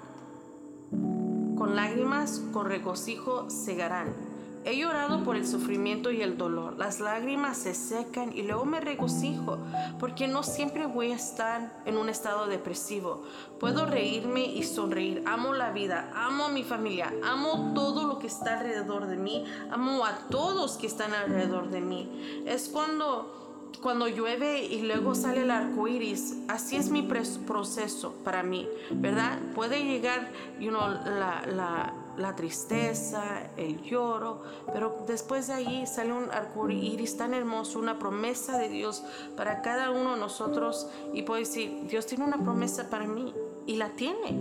con 1.58 1.75
lágrimas, 1.75 2.41
con 2.51 2.67
regocijo 2.67 3.49
segarán. 3.49 4.26
He 4.67 4.75
llorado 4.75 5.23
por 5.23 5.38
el 5.38 5.47
sufrimiento 5.47 6.12
y 6.12 6.21
el 6.21 6.38
dolor. 6.38 6.77
Las 6.77 6.99
lágrimas 6.99 7.58
se 7.58 7.73
secan 7.73 8.36
y 8.36 8.41
luego 8.41 8.65
me 8.65 8.82
regocijo, 8.82 9.60
porque 9.97 10.27
no 10.27 10.43
siempre 10.43 10.88
voy 10.88 11.13
a 11.13 11.15
estar 11.15 11.82
en 11.86 11.95
un 11.95 12.10
estado 12.10 12.47
depresivo. 12.47 13.23
Puedo 13.62 13.86
reírme 13.86 14.43
y 14.43 14.63
sonreír. 14.63 15.23
Amo 15.25 15.53
la 15.53 15.71
vida, 15.71 16.12
amo 16.13 16.47
a 16.47 16.49
mi 16.49 16.65
familia, 16.65 17.13
amo 17.23 17.71
todo 17.73 18.08
lo 18.08 18.19
que 18.19 18.27
está 18.27 18.60
alrededor 18.60 19.08
de 19.08 19.15
mí, 19.15 19.45
amo 19.71 20.03
a 20.03 20.27
todos 20.30 20.75
que 20.75 20.88
están 20.88 21.13
alrededor 21.13 21.69
de 21.69 21.80
mí. 21.80 22.43
Es 22.45 22.67
cuando 22.67 23.38
cuando 23.82 24.08
llueve 24.08 24.65
y 24.65 24.82
luego 24.82 25.13
sale 25.13 25.43
el 25.43 25.51
arco 25.51 25.88
iris, 25.88 26.38
así 26.47 26.75
es 26.75 26.89
mi 26.89 27.03
proceso 27.03 28.13
para 28.23 28.43
mí, 28.43 28.67
¿verdad? 28.91 29.38
Puede 29.53 29.84
llegar 29.84 30.32
you 30.60 30.69
know, 30.69 30.89
la, 30.89 31.43
la, 31.45 31.93
la, 32.17 32.36
tristeza, 32.36 33.23
el 33.58 33.82
lloro, 33.82 34.41
pero 34.73 35.03
después 35.08 35.47
de 35.47 35.53
ahí 35.53 35.88
sale 35.88 36.13
un 36.13 36.32
arco 36.32 36.69
iris 36.69 37.17
tan 37.17 37.34
hermoso, 37.34 37.80
una 37.80 37.99
promesa 37.99 38.58
de 38.58 38.69
Dios 38.69 39.03
para 39.36 39.62
cada 39.62 39.91
uno 39.91 40.13
de 40.15 40.19
nosotros. 40.19 40.89
Y 41.13 41.23
puede 41.23 41.41
decir, 41.41 41.88
Dios 41.88 42.06
tiene 42.06 42.25
una 42.25 42.38
promesa 42.38 42.89
para 42.89 43.08
mí 43.08 43.34
y 43.65 43.75
la 43.75 43.89
tiene. 43.89 44.38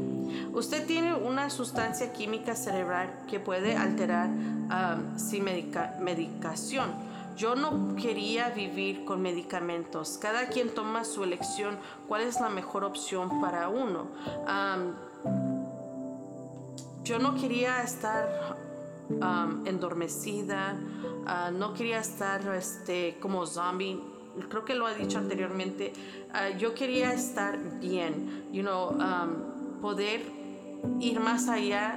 Usted 0.52 0.86
tiene 0.86 1.14
una 1.14 1.50
sustancia 1.50 2.12
química 2.12 2.54
cerebral 2.54 3.24
que 3.28 3.40
puede 3.40 3.76
alterar 3.76 4.28
um, 4.28 5.18
sin 5.18 5.44
medicación 5.44 7.06
yo 7.36 7.54
no 7.54 7.94
quería 7.96 8.48
vivir 8.48 9.04
con 9.04 9.20
medicamentos. 9.20 10.18
Cada 10.20 10.48
quien 10.48 10.74
toma 10.74 11.04
su 11.04 11.22
elección, 11.22 11.76
cuál 12.08 12.22
es 12.22 12.40
la 12.40 12.48
mejor 12.48 12.82
opción 12.84 13.40
para 13.40 13.68
uno. 13.68 14.06
Yo 17.06 17.20
no 17.20 17.36
quería 17.36 17.82
estar 17.82 18.56
endormecida, 19.64 20.76
ah, 21.24 21.52
no 21.52 21.72
quería 21.72 22.00
estar 22.00 22.44
este, 22.54 23.16
como 23.20 23.46
zombie. 23.46 24.00
Creo 24.48 24.64
que 24.64 24.74
lo 24.74 24.88
he 24.88 24.96
dicho 24.96 25.18
anteriormente. 25.18 25.92
Ah, 26.32 26.50
yo 26.50 26.74
quería 26.74 27.12
estar 27.12 27.78
bien, 27.78 28.48
you 28.52 28.62
know, 28.62 28.96
poder 29.80 30.20
ir 30.98 31.20
más 31.20 31.48
allá 31.48 31.96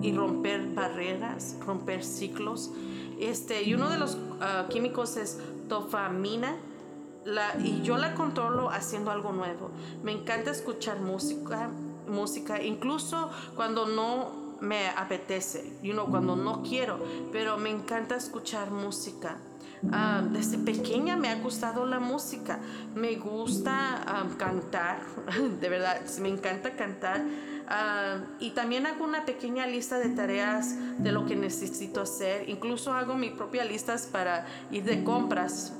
y 0.00 0.12
romper 0.12 0.74
barreras, 0.74 1.56
romper 1.64 2.02
ciclos. 2.02 2.70
Este, 3.20 3.62
y 3.62 3.74
uno 3.74 3.90
de 3.90 3.98
los 3.98 4.16
ah, 4.40 4.66
químicos 4.70 5.18
es 5.18 5.38
tofamina. 5.68 6.56
La, 7.26 7.54
y 7.62 7.82
yo 7.82 7.98
la 7.98 8.14
controlo 8.14 8.70
haciendo 8.70 9.10
algo 9.10 9.32
nuevo. 9.32 9.70
Me 10.02 10.12
encanta 10.12 10.50
escuchar 10.50 11.00
música, 11.00 11.68
música, 12.10 12.62
incluso 12.62 13.30
cuando 13.56 13.86
no 13.86 14.50
me 14.60 14.88
apetece, 14.88 15.72
you 15.82 15.92
know, 15.92 16.06
cuando 16.06 16.36
no 16.36 16.62
quiero, 16.62 16.98
pero 17.32 17.56
me 17.56 17.70
encanta 17.70 18.16
escuchar 18.16 18.70
música. 18.70 19.38
Ah, 19.92 20.22
desde 20.30 20.58
pequeña 20.58 21.16
me 21.16 21.30
ha 21.30 21.36
gustado 21.36 21.86
la 21.86 21.98
música, 21.98 22.58
me 22.94 23.16
gusta 23.16 24.02
ah, 24.06 24.26
cantar, 24.36 25.00
de 25.60 25.68
verdad, 25.68 26.00
me 26.20 26.28
encanta 26.28 26.72
cantar. 26.72 27.22
Ah, 27.66 28.18
y 28.40 28.50
también 28.50 28.86
hago 28.86 29.04
una 29.04 29.24
pequeña 29.24 29.66
lista 29.66 29.98
de 29.98 30.10
tareas 30.10 30.74
de 30.98 31.12
lo 31.12 31.24
que 31.24 31.36
necesito 31.36 32.02
hacer. 32.02 32.48
Incluso 32.48 32.92
hago 32.92 33.14
mi 33.14 33.30
propia 33.30 33.64
listas 33.64 34.06
para 34.06 34.44
ir 34.70 34.84
de 34.84 35.02
compras. 35.04 35.72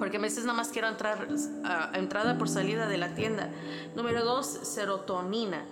Porque 0.00 0.16
a 0.16 0.20
veces 0.20 0.44
nada 0.44 0.56
más 0.56 0.70
quiero 0.70 0.88
entrar 0.88 1.28
a 1.62 1.96
entrada 1.96 2.36
por 2.38 2.48
salida 2.48 2.88
de 2.88 2.98
la 2.98 3.14
tienda. 3.14 3.50
Número 3.94 4.24
dos, 4.24 4.46
serotonina. 4.46 5.62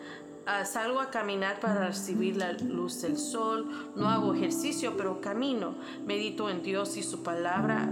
Uh, 0.47 0.64
salgo 0.64 1.01
a 1.01 1.11
caminar 1.11 1.61
para 1.61 1.88
recibir 1.88 2.37
la 2.37 2.53
luz 2.53 3.03
del 3.03 3.19
sol. 3.19 3.93
No 3.97 4.09
hago 4.09 4.33
ejercicio, 4.35 4.97
pero 4.97 5.21
camino. 5.21 5.75
Medito 6.07 6.49
en 6.51 6.62
Dios 6.62 6.97
y 6.97 7.03
su 7.03 7.23
palabra. 7.23 7.88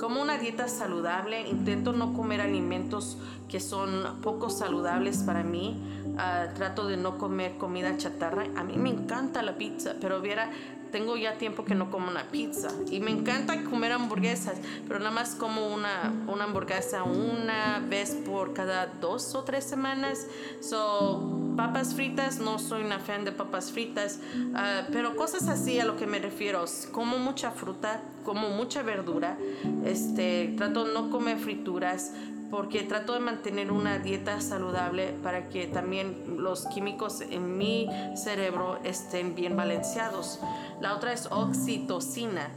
Como 0.00 0.22
una 0.22 0.38
dieta 0.38 0.68
saludable, 0.68 1.48
intento 1.48 1.92
no 1.92 2.14
comer 2.14 2.40
alimentos 2.40 3.18
que 3.48 3.60
son 3.60 4.20
poco 4.22 4.48
saludables 4.48 5.18
para 5.18 5.42
mí. 5.42 5.76
Ah, 6.16 6.46
trato 6.54 6.86
de 6.86 6.96
no 6.96 7.18
comer 7.18 7.58
comida 7.58 7.96
chatarra. 7.96 8.46
A 8.56 8.64
mí 8.64 8.76
me 8.76 8.90
encanta 8.90 9.42
la 9.42 9.56
pizza, 9.56 9.94
pero 10.00 10.20
viera, 10.20 10.50
tengo 10.90 11.16
ya 11.16 11.34
tiempo 11.34 11.64
que 11.64 11.74
no 11.74 11.90
como 11.90 12.08
una 12.08 12.24
pizza. 12.24 12.68
Y 12.90 13.00
me 13.00 13.10
encanta 13.10 13.64
comer 13.64 13.92
hamburguesas, 13.92 14.58
pero 14.86 14.98
nada 14.98 15.10
más 15.10 15.34
como 15.34 15.72
una, 15.72 16.12
una 16.26 16.44
hamburguesa 16.44 17.02
una 17.02 17.80
vez 17.88 18.16
por 18.26 18.52
cada 18.52 18.86
dos 18.86 19.34
o 19.34 19.44
tres 19.44 19.64
semanas. 19.64 20.26
So, 20.60 21.52
papas 21.56 21.94
fritas, 21.94 22.38
no 22.38 22.58
soy 22.58 22.82
una 22.82 22.98
fan 22.98 23.24
de 23.24 23.32
papas 23.32 23.72
fritas, 23.72 24.20
ah, 24.54 24.82
pero 24.92 25.16
cosas 25.16 25.48
así 25.48 25.78
a 25.80 25.84
lo 25.84 25.96
que 25.96 26.06
me 26.06 26.18
refiero. 26.18 26.64
Como 26.92 27.18
mucha 27.18 27.50
fruta, 27.50 28.00
como 28.24 28.50
mucha 28.50 28.82
verdura. 28.82 29.36
Este, 29.84 30.54
trato 30.56 30.86
no 30.86 31.10
comer 31.10 31.38
frituras 31.38 32.12
porque 32.50 32.82
trato 32.82 33.12
de 33.12 33.20
mantener 33.20 33.70
una 33.70 33.98
dieta 33.98 34.40
saludable 34.40 35.14
para 35.22 35.48
que 35.48 35.66
también 35.66 36.36
los 36.38 36.66
químicos 36.66 37.20
en 37.20 37.58
mi 37.58 37.88
cerebro 38.16 38.78
estén 38.84 39.34
bien 39.34 39.56
balanceados. 39.56 40.40
La 40.80 40.94
otra 40.94 41.12
es 41.12 41.26
oxitocina. 41.30 42.48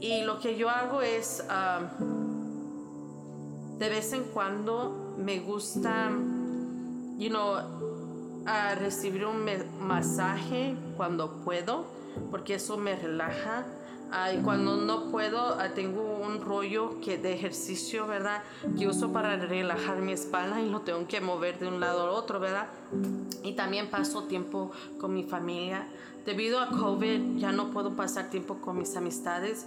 Y 0.00 0.22
lo 0.22 0.38
que 0.38 0.56
yo 0.56 0.70
hago 0.70 1.02
es, 1.02 1.44
ah, 1.48 1.80
de 3.78 3.88
vez 3.88 4.12
en 4.12 4.24
cuando 4.24 5.14
me 5.18 5.40
gusta, 5.40 6.10
you 7.18 7.30
know, 7.30 7.56
a 8.46 8.74
recibir 8.74 9.24
un 9.24 9.44
masaje 9.80 10.76
cuando 10.96 11.42
puedo, 11.44 11.86
porque 12.30 12.54
eso 12.54 12.76
me 12.76 12.94
relaja 12.94 13.64
y 14.32 14.38
cuando 14.42 14.76
no 14.76 15.10
puedo, 15.10 15.58
ah, 15.58 15.70
tengo 15.74 16.18
un 16.18 16.40
rollo 16.40 17.00
que 17.00 17.18
de 17.18 17.32
ejercicio, 17.32 18.06
¿verdad? 18.06 18.42
Que 18.78 18.86
uso 18.86 19.12
para 19.12 19.36
relajar 19.36 19.98
mi 19.98 20.12
espalda 20.12 20.60
y 20.60 20.70
lo 20.70 20.80
tengo 20.80 21.06
que 21.08 21.20
mover 21.20 21.58
de 21.58 21.66
un 21.66 21.80
lado 21.80 22.04
al 22.04 22.10
otro, 22.10 22.38
¿verdad? 22.38 22.68
Y 23.42 23.52
también 23.54 23.90
paso 23.90 24.24
tiempo 24.24 24.70
con 25.00 25.12
mi 25.14 25.24
familia. 25.24 25.86
Debido 26.24 26.60
a 26.60 26.68
COVID 26.70 27.38
ya 27.38 27.52
no 27.52 27.70
puedo 27.70 27.96
pasar 27.96 28.30
tiempo 28.30 28.56
con 28.60 28.78
mis 28.78 28.96
amistades 28.96 29.66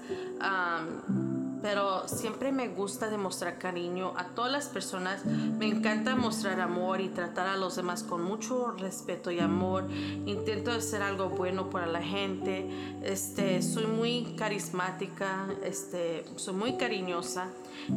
pero 1.70 2.08
siempre 2.08 2.54
me 2.54 2.70
gusta 2.70 3.10
demostrar 3.10 3.58
cariño 3.58 4.14
a 4.16 4.28
todas 4.28 4.50
las 4.50 4.68
personas. 4.68 5.26
Me 5.26 5.68
encanta 5.68 6.16
mostrar 6.16 6.62
amor 6.62 7.02
y 7.02 7.10
tratar 7.10 7.46
a 7.48 7.58
los 7.58 7.76
demás 7.76 8.04
con 8.04 8.24
mucho 8.24 8.72
respeto 8.72 9.32
y 9.32 9.42
amor. 9.42 9.86
Intento 10.26 10.72
hacer 10.72 11.02
algo 11.02 11.28
bueno 11.28 11.70
para 11.70 11.86
la 11.86 12.02
gente. 12.02 12.70
Este, 13.04 13.62
soy 13.62 13.86
muy 13.86 14.34
carismática, 14.38 15.46
este, 15.62 16.24
soy 16.38 16.54
muy 16.54 16.78
cariñosa, 16.78 17.50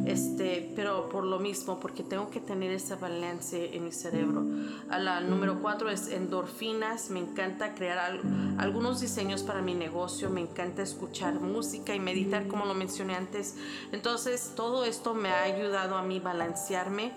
este, 0.05 0.71
pero 0.75 1.09
por 1.09 1.23
lo 1.23 1.39
mismo, 1.39 1.79
porque 1.79 2.03
tengo 2.03 2.29
que 2.29 2.39
tener 2.39 2.71
ese 2.71 2.95
balance 2.95 3.75
en 3.75 3.85
mi 3.85 3.91
cerebro. 3.91 4.45
A 4.89 4.99
la 4.99 5.21
número 5.21 5.61
cuatro 5.61 5.89
es 5.89 6.09
endorfinas. 6.09 7.09
Me 7.09 7.19
encanta 7.19 7.73
crear 7.75 8.19
algunos 8.57 9.01
diseños 9.01 9.43
para 9.43 9.61
mi 9.61 9.73
negocio. 9.73 10.29
Me 10.29 10.41
encanta 10.41 10.81
escuchar 10.81 11.39
música 11.39 11.95
y 11.95 11.99
meditar, 11.99 12.47
como 12.47 12.65
lo 12.65 12.73
mencioné 12.73 13.15
antes 13.15 13.55
entonces, 13.91 14.53
todo 14.55 14.85
esto 14.85 15.13
me 15.13 15.29
ha 15.29 15.43
ayudado 15.43 15.95
a 15.95 16.03
mí 16.03 16.19
balancearme. 16.19 17.11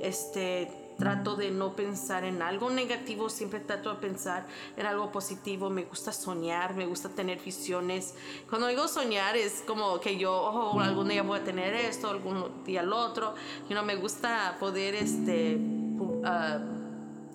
Este, 0.00 0.70
trato 0.98 1.36
de 1.36 1.50
no 1.50 1.76
pensar 1.76 2.24
en 2.24 2.42
algo 2.42 2.70
negativo, 2.70 3.30
siempre 3.30 3.60
trato 3.60 3.90
de 3.90 4.00
pensar 4.00 4.46
en 4.76 4.84
algo 4.84 5.10
positivo. 5.12 5.70
Me 5.70 5.84
gusta 5.84 6.12
soñar, 6.12 6.74
me 6.74 6.86
gusta 6.86 7.08
tener 7.08 7.40
visiones. 7.40 8.14
Cuando 8.50 8.66
digo 8.66 8.88
soñar 8.88 9.36
es 9.36 9.62
como 9.66 10.00
que 10.00 10.18
yo 10.18 10.32
oh, 10.32 10.80
algún 10.80 11.08
día 11.08 11.22
voy 11.22 11.38
a 11.38 11.44
tener 11.44 11.72
esto, 11.74 12.08
algún 12.10 12.64
día 12.64 12.80
el 12.80 12.92
otro. 12.92 13.34
You 13.68 13.74
know, 13.74 13.84
me 13.84 13.94
gusta 13.94 14.56
poder 14.58 14.96
este, 14.96 15.56
uh, 15.56 16.18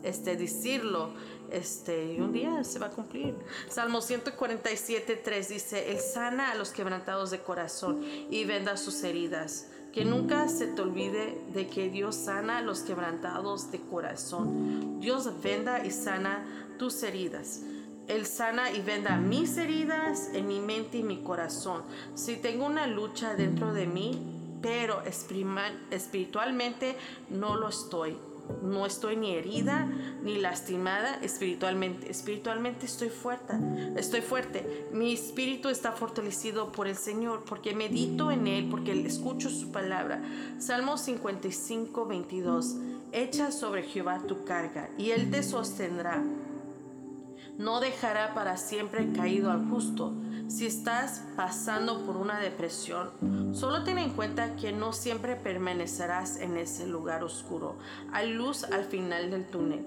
este, 0.03 0.35
decirlo 0.35 1.11
este, 1.53 2.17
un 2.19 2.33
día 2.33 2.63
se 2.63 2.79
va 2.79 2.87
a 2.87 2.89
cumplir. 2.89 3.35
Salmo 3.69 4.01
147, 4.01 5.15
3 5.15 5.49
dice, 5.49 5.91
Él 5.91 5.99
sana 5.99 6.51
a 6.51 6.55
los 6.55 6.71
quebrantados 6.71 7.31
de 7.31 7.39
corazón 7.39 8.01
y 8.29 8.43
venda 8.43 8.75
sus 8.75 9.03
heridas. 9.03 9.67
Que 9.93 10.03
nunca 10.03 10.49
se 10.49 10.67
te 10.67 10.81
olvide 10.81 11.39
de 11.53 11.67
que 11.67 11.89
Dios 11.89 12.15
sana 12.15 12.61
los 12.61 12.79
quebrantados 12.81 13.71
de 13.71 13.79
corazón. 13.79 14.99
Dios 14.99 15.29
venda 15.41 15.85
y 15.85 15.91
sana 15.91 16.43
tus 16.79 17.03
heridas. 17.03 17.61
Él 18.07 18.25
sana 18.25 18.71
y 18.71 18.81
venda 18.81 19.15
mis 19.17 19.55
heridas 19.57 20.31
en 20.33 20.47
mi 20.47 20.59
mente 20.59 20.97
y 20.97 21.03
mi 21.03 21.21
corazón. 21.21 21.83
Si 22.15 22.35
tengo 22.35 22.65
una 22.65 22.87
lucha 22.87 23.35
dentro 23.35 23.71
de 23.71 23.87
mí, 23.87 24.19
pero 24.61 25.03
espiritualmente 25.91 26.97
no 27.29 27.55
lo 27.55 27.69
estoy. 27.69 28.17
No 28.61 28.85
estoy 28.85 29.15
ni 29.15 29.31
herida 29.31 29.87
ni 30.21 30.35
lastimada 30.39 31.15
espiritualmente. 31.21 32.11
Espiritualmente 32.11 32.85
estoy 32.85 33.09
fuerte. 33.09 33.53
Estoy 33.95 34.21
fuerte. 34.21 34.87
Mi 34.91 35.13
espíritu 35.13 35.69
está 35.69 35.91
fortalecido 35.91 36.71
por 36.71 36.87
el 36.87 36.95
Señor 36.95 37.43
porque 37.45 37.73
medito 37.73 38.31
en 38.31 38.47
Él, 38.47 38.67
porque 38.69 38.91
escucho 39.05 39.49
su 39.49 39.71
palabra. 39.71 40.21
Salmo 40.59 40.97
55, 40.97 42.05
22. 42.05 42.75
Echa 43.11 43.51
sobre 43.51 43.83
Jehová 43.83 44.21
tu 44.27 44.43
carga 44.43 44.89
y 44.97 45.11
Él 45.11 45.29
te 45.31 45.43
sostendrá. 45.43 46.23
No 47.57 47.79
dejará 47.79 48.33
para 48.33 48.57
siempre 48.57 49.13
caído 49.13 49.51
al 49.51 49.69
justo 49.69 50.13
si 50.47 50.65
estás 50.65 51.23
pasando 51.35 52.05
por 52.05 52.17
una 52.17 52.39
depresión, 52.39 53.09
solo 53.53 53.83
ten 53.83 53.97
en 53.97 54.11
cuenta 54.11 54.55
que 54.55 54.71
no 54.71 54.93
siempre 54.93 55.35
permanecerás 55.35 56.37
en 56.37 56.57
ese 56.57 56.87
lugar 56.87 57.23
oscuro. 57.23 57.75
Hay 58.11 58.33
luz 58.33 58.63
al 58.63 58.83
final 58.83 59.31
del 59.31 59.45
túnel. 59.45 59.85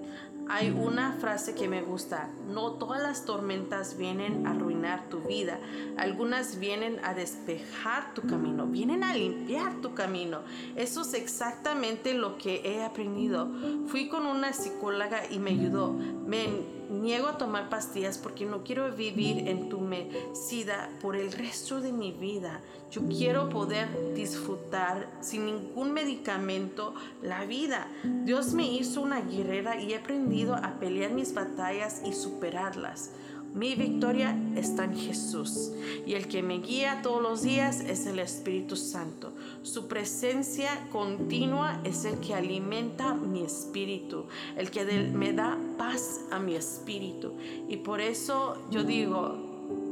Hay 0.49 0.69
una 0.69 1.11
frase 1.11 1.55
que 1.55 1.67
me 1.67 1.81
gusta, 1.81 2.29
no 2.47 2.71
todas 2.73 3.01
las 3.01 3.25
tormentas 3.25 3.97
vienen 3.97 4.47
a 4.47 4.51
arruinar 4.51 5.09
tu 5.09 5.19
vida, 5.19 5.59
algunas 5.97 6.57
vienen 6.57 7.01
a 7.03 7.13
despejar 7.13 8.13
tu 8.13 8.21
camino, 8.21 8.65
vienen 8.65 9.03
a 9.03 9.13
limpiar 9.13 9.81
tu 9.81 9.93
camino. 9.93 10.39
Eso 10.77 11.01
es 11.01 11.13
exactamente 11.15 12.13
lo 12.13 12.37
que 12.37 12.61
he 12.63 12.81
aprendido. 12.81 13.49
Fui 13.87 14.07
con 14.07 14.25
una 14.25 14.53
psicóloga 14.53 15.29
y 15.29 15.39
me 15.39 15.51
ayudó. 15.51 15.91
Me 15.91 16.76
niego 16.89 17.27
a 17.27 17.37
tomar 17.37 17.69
pastillas 17.69 18.17
porque 18.17 18.45
no 18.45 18.63
quiero 18.63 18.91
vivir 18.91 19.47
en 19.47 19.69
tu 19.69 19.79
medicina 19.79 20.89
por 21.01 21.15
el 21.15 21.31
resto 21.31 21.81
de 21.81 21.91
mi 21.91 22.11
vida. 22.11 22.61
Yo 22.91 23.01
quiero 23.07 23.49
poder 23.49 24.13
disfrutar 24.15 25.11
sin 25.21 25.45
ningún 25.45 25.91
medicamento 25.91 26.93
la 27.21 27.45
vida. 27.45 27.87
Dios 28.03 28.53
me 28.53 28.71
hizo 28.71 29.01
una 29.01 29.21
guerrera 29.21 29.81
y 29.81 29.93
he 29.93 29.97
aprendido 29.97 30.55
a 30.55 30.79
pelear 30.79 31.11
mis 31.11 31.33
batallas 31.33 32.01
y 32.05 32.13
superarlas. 32.13 33.11
Mi 33.53 33.73
victoria 33.73 34.37
está 34.55 34.83
en 34.83 34.95
Jesús 34.95 35.71
y 36.05 36.13
el 36.13 36.27
que 36.27 36.43
me 36.43 36.59
guía 36.59 37.01
todos 37.01 37.23
los 37.23 37.41
días 37.41 37.79
es 37.81 38.05
el 38.05 38.19
Espíritu 38.19 38.75
Santo. 38.75 39.33
Su 39.63 39.87
presencia 39.87 40.87
continua 40.91 41.81
es 41.83 42.05
el 42.05 42.19
que 42.19 42.35
alimenta 42.35 43.15
mi 43.15 43.41
espíritu, 43.41 44.27
el 44.57 44.69
que 44.69 44.85
me 44.85 45.33
da 45.33 45.57
paz 45.77 46.21
a 46.31 46.39
mi 46.39 46.55
espíritu. 46.55 47.33
Y 47.67 47.77
por 47.77 48.01
eso 48.01 48.57
yo 48.69 48.83
digo, 48.83 49.35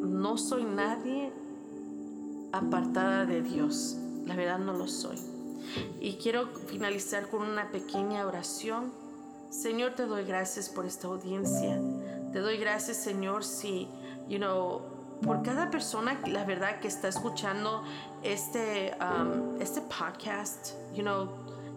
no 0.04 0.38
soy 0.38 0.64
nadie 0.64 1.32
apartada 2.52 3.26
de 3.26 3.42
Dios. 3.42 3.98
La 4.26 4.36
verdad 4.36 4.60
no 4.60 4.74
lo 4.74 4.88
soy. 4.88 5.18
Y 6.00 6.14
quiero 6.14 6.48
finalizar 6.68 7.30
con 7.30 7.44
una 7.44 7.70
pequeña 7.72 8.26
oración. 8.26 8.92
Señor, 9.50 9.94
te 9.96 10.06
doy 10.06 10.24
gracias 10.26 10.70
por 10.70 10.86
esta 10.86 11.08
audiencia. 11.08 11.80
Te 12.32 12.40
doy 12.40 12.58
gracias, 12.58 12.98
Señor, 12.98 13.44
si, 13.44 13.88
you 14.28 14.38
know, 14.38 14.82
por 15.24 15.44
cada 15.44 15.70
persona, 15.72 16.20
la 16.28 16.44
verdad, 16.44 16.80
que 16.80 16.88
está 16.88 17.08
escuchando 17.08 17.84
este, 18.24 18.96
um, 19.00 19.62
este 19.62 19.82
podcast, 19.82 20.74
you 20.94 21.02
know, 21.02 21.30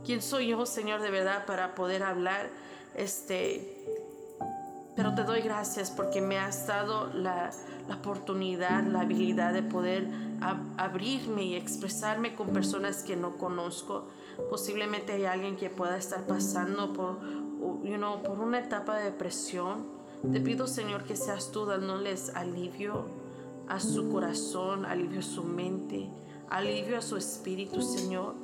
quién 0.04 0.20
soy 0.22 0.48
yo, 0.48 0.66
Señor, 0.66 1.00
de 1.00 1.10
verdad, 1.10 1.46
para 1.46 1.74
poder 1.74 2.02
hablar, 2.02 2.50
este, 2.98 3.86
pero 4.96 5.14
te 5.14 5.22
doy 5.22 5.40
gracias 5.40 5.90
porque 5.90 6.20
me 6.20 6.38
has 6.38 6.66
dado 6.66 7.06
la, 7.14 7.50
la 7.88 7.94
oportunidad, 7.94 8.82
la 8.82 9.00
habilidad 9.00 9.52
de 9.52 9.62
poder 9.62 10.08
abrirme 10.76 11.44
y 11.44 11.54
expresarme 11.54 12.34
con 12.34 12.48
personas 12.48 13.02
que 13.02 13.16
no 13.16 13.36
conozco. 13.36 14.04
Posiblemente 14.50 15.12
hay 15.12 15.24
alguien 15.24 15.56
que 15.56 15.70
pueda 15.70 15.96
estar 15.96 16.26
pasando 16.26 16.92
por, 16.92 17.20
you 17.82 18.22
por 18.24 18.40
una 18.40 18.60
etapa 18.60 18.96
de 18.98 19.04
depresión. 19.04 19.86
Te 20.32 20.40
pido, 20.40 20.66
Señor, 20.66 21.04
que 21.04 21.16
seas 21.16 21.50
tú 21.52 21.64
dándoles 21.64 22.30
alivio 22.34 23.06
a 23.68 23.80
su 23.80 24.10
corazón, 24.10 24.84
alivio 24.84 25.20
a 25.20 25.22
su 25.22 25.44
mente, 25.44 26.08
alivio 26.50 26.98
a 26.98 27.02
su 27.02 27.16
espíritu, 27.16 27.82
Señor. 27.82 28.34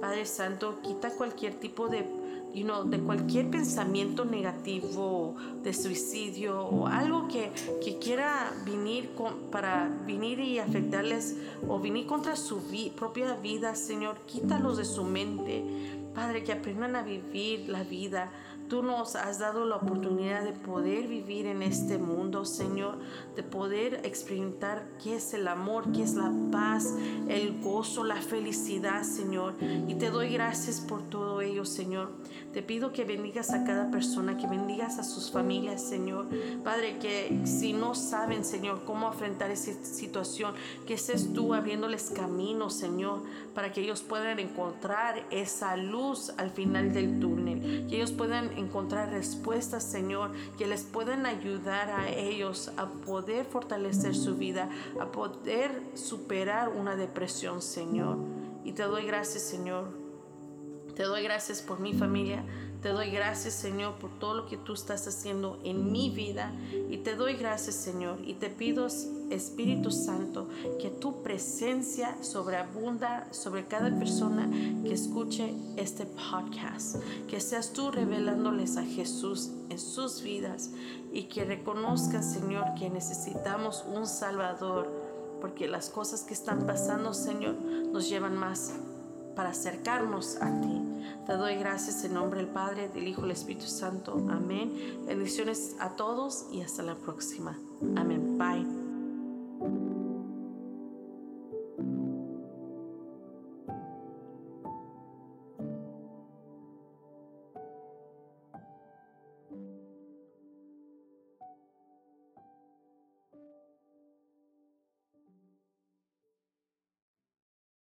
Padre 0.00 0.26
Santo, 0.26 0.80
quita 0.82 1.10
cualquier 1.10 1.54
tipo 1.54 1.88
de 1.88 2.06
you 2.54 2.64
know, 2.64 2.84
de 2.84 2.98
cualquier 2.98 3.50
pensamiento 3.50 4.24
negativo, 4.24 5.34
de 5.62 5.72
suicidio 5.72 6.66
o 6.66 6.86
algo 6.86 7.28
que, 7.28 7.50
que 7.82 7.98
quiera 7.98 8.52
venir 8.64 9.10
para 9.50 9.88
venir 10.06 10.40
y 10.40 10.58
afectarles 10.58 11.36
o 11.68 11.78
venir 11.78 12.06
contra 12.06 12.36
su 12.36 12.60
propia 12.96 13.34
vida, 13.36 13.74
Señor, 13.74 14.16
quítalos 14.26 14.76
de 14.76 14.84
su 14.84 15.04
mente. 15.04 15.64
Padre, 16.14 16.44
que 16.44 16.52
aprendan 16.52 16.94
a 16.96 17.02
vivir 17.02 17.68
la 17.68 17.84
vida 17.84 18.30
Tú 18.68 18.82
nos 18.82 19.16
has 19.16 19.38
dado 19.38 19.66
la 19.66 19.76
oportunidad 19.76 20.44
de 20.44 20.52
poder 20.52 21.06
vivir 21.06 21.46
en 21.46 21.62
este 21.62 21.98
mundo, 21.98 22.44
Señor, 22.44 22.98
de 23.36 23.42
poder 23.42 24.00
experimentar 24.04 24.88
qué 25.02 25.16
es 25.16 25.34
el 25.34 25.48
amor, 25.48 25.92
qué 25.92 26.02
es 26.02 26.14
la 26.14 26.32
paz, 26.50 26.94
el 27.28 27.60
gozo, 27.60 28.04
la 28.04 28.16
felicidad, 28.16 29.02
Señor. 29.02 29.54
Y 29.88 29.94
te 29.96 30.10
doy 30.10 30.32
gracias 30.32 30.80
por 30.80 31.02
todo 31.02 31.40
ello, 31.40 31.64
Señor. 31.64 32.10
Te 32.52 32.62
pido 32.62 32.92
que 32.92 33.04
bendigas 33.04 33.52
a 33.52 33.64
cada 33.64 33.90
persona, 33.90 34.36
que 34.36 34.46
bendigas 34.46 34.98
a 34.98 35.04
sus 35.04 35.30
familias, 35.30 35.82
Señor. 35.82 36.26
Padre, 36.62 36.98
que 36.98 37.40
si 37.44 37.72
no 37.72 37.94
saben, 37.94 38.44
Señor, 38.44 38.84
cómo 38.84 39.08
afrontar 39.08 39.50
esa 39.50 39.72
situación, 39.84 40.54
que 40.86 40.98
seas 40.98 41.32
tú 41.34 41.54
abriéndoles 41.54 42.10
camino, 42.10 42.70
Señor, 42.70 43.22
para 43.54 43.72
que 43.72 43.80
ellos 43.80 44.02
puedan 44.02 44.38
encontrar 44.38 45.26
esa 45.30 45.76
luz 45.76 46.32
al 46.36 46.50
final 46.50 46.92
del 46.92 47.20
túnel, 47.20 47.86
que 47.88 47.96
ellos 47.96 48.12
puedan 48.12 48.56
encontrar 48.62 49.10
respuestas, 49.10 49.84
Señor, 49.84 50.32
que 50.56 50.66
les 50.66 50.82
puedan 50.82 51.26
ayudar 51.26 51.90
a 51.90 52.08
ellos 52.10 52.72
a 52.76 52.86
poder 52.86 53.44
fortalecer 53.44 54.14
su 54.14 54.36
vida, 54.36 54.70
a 55.00 55.06
poder 55.12 55.82
superar 55.94 56.68
una 56.68 56.96
depresión, 56.96 57.62
Señor. 57.62 58.18
Y 58.64 58.72
te 58.72 58.84
doy 58.84 59.06
gracias, 59.06 59.42
Señor. 59.42 59.88
Te 60.94 61.04
doy 61.04 61.22
gracias 61.22 61.62
por 61.62 61.80
mi 61.80 61.92
familia. 61.94 62.44
Te 62.82 62.88
doy 62.88 63.10
gracias, 63.12 63.54
Señor, 63.54 63.94
por 63.94 64.10
todo 64.18 64.34
lo 64.34 64.46
que 64.46 64.56
tú 64.56 64.72
estás 64.72 65.06
haciendo 65.06 65.56
en 65.62 65.92
mi 65.92 66.10
vida. 66.10 66.52
Y 66.90 66.98
te 66.98 67.14
doy 67.14 67.34
gracias, 67.34 67.76
Señor. 67.76 68.18
Y 68.24 68.34
te 68.34 68.50
pido, 68.50 68.88
Espíritu 69.30 69.92
Santo, 69.92 70.48
que 70.80 70.90
tu 70.90 71.22
presencia 71.22 72.16
sobreabunda 72.22 73.32
sobre 73.32 73.66
cada 73.66 73.96
persona 73.96 74.50
que 74.82 74.92
escuche 74.92 75.54
este 75.76 76.06
podcast. 76.06 76.96
Que 77.28 77.38
seas 77.40 77.72
tú 77.72 77.92
revelándoles 77.92 78.76
a 78.76 78.82
Jesús 78.82 79.52
en 79.68 79.78
sus 79.78 80.20
vidas. 80.22 80.70
Y 81.12 81.24
que 81.24 81.44
reconozcan, 81.44 82.24
Señor, 82.24 82.64
que 82.76 82.90
necesitamos 82.90 83.84
un 83.86 84.08
Salvador. 84.08 84.90
Porque 85.40 85.68
las 85.68 85.88
cosas 85.88 86.22
que 86.22 86.34
están 86.34 86.66
pasando, 86.66 87.14
Señor, 87.14 87.54
nos 87.54 88.08
llevan 88.08 88.36
más 88.36 88.72
para 89.34 89.50
acercarnos 89.50 90.36
a 90.40 90.60
ti. 90.60 90.82
Te 91.26 91.34
doy 91.34 91.56
gracias 91.56 92.04
en 92.04 92.14
nombre 92.14 92.40
del 92.40 92.48
Padre, 92.48 92.88
del 92.88 93.06
Hijo 93.06 93.20
y 93.20 93.24
del 93.24 93.32
Espíritu 93.32 93.66
Santo. 93.66 94.14
Amén. 94.30 95.04
Bendiciones 95.06 95.76
a 95.78 95.90
todos 95.90 96.46
y 96.50 96.62
hasta 96.62 96.82
la 96.82 96.96
próxima. 96.96 97.58
Amén. 97.96 98.38
Bye. 98.38 98.81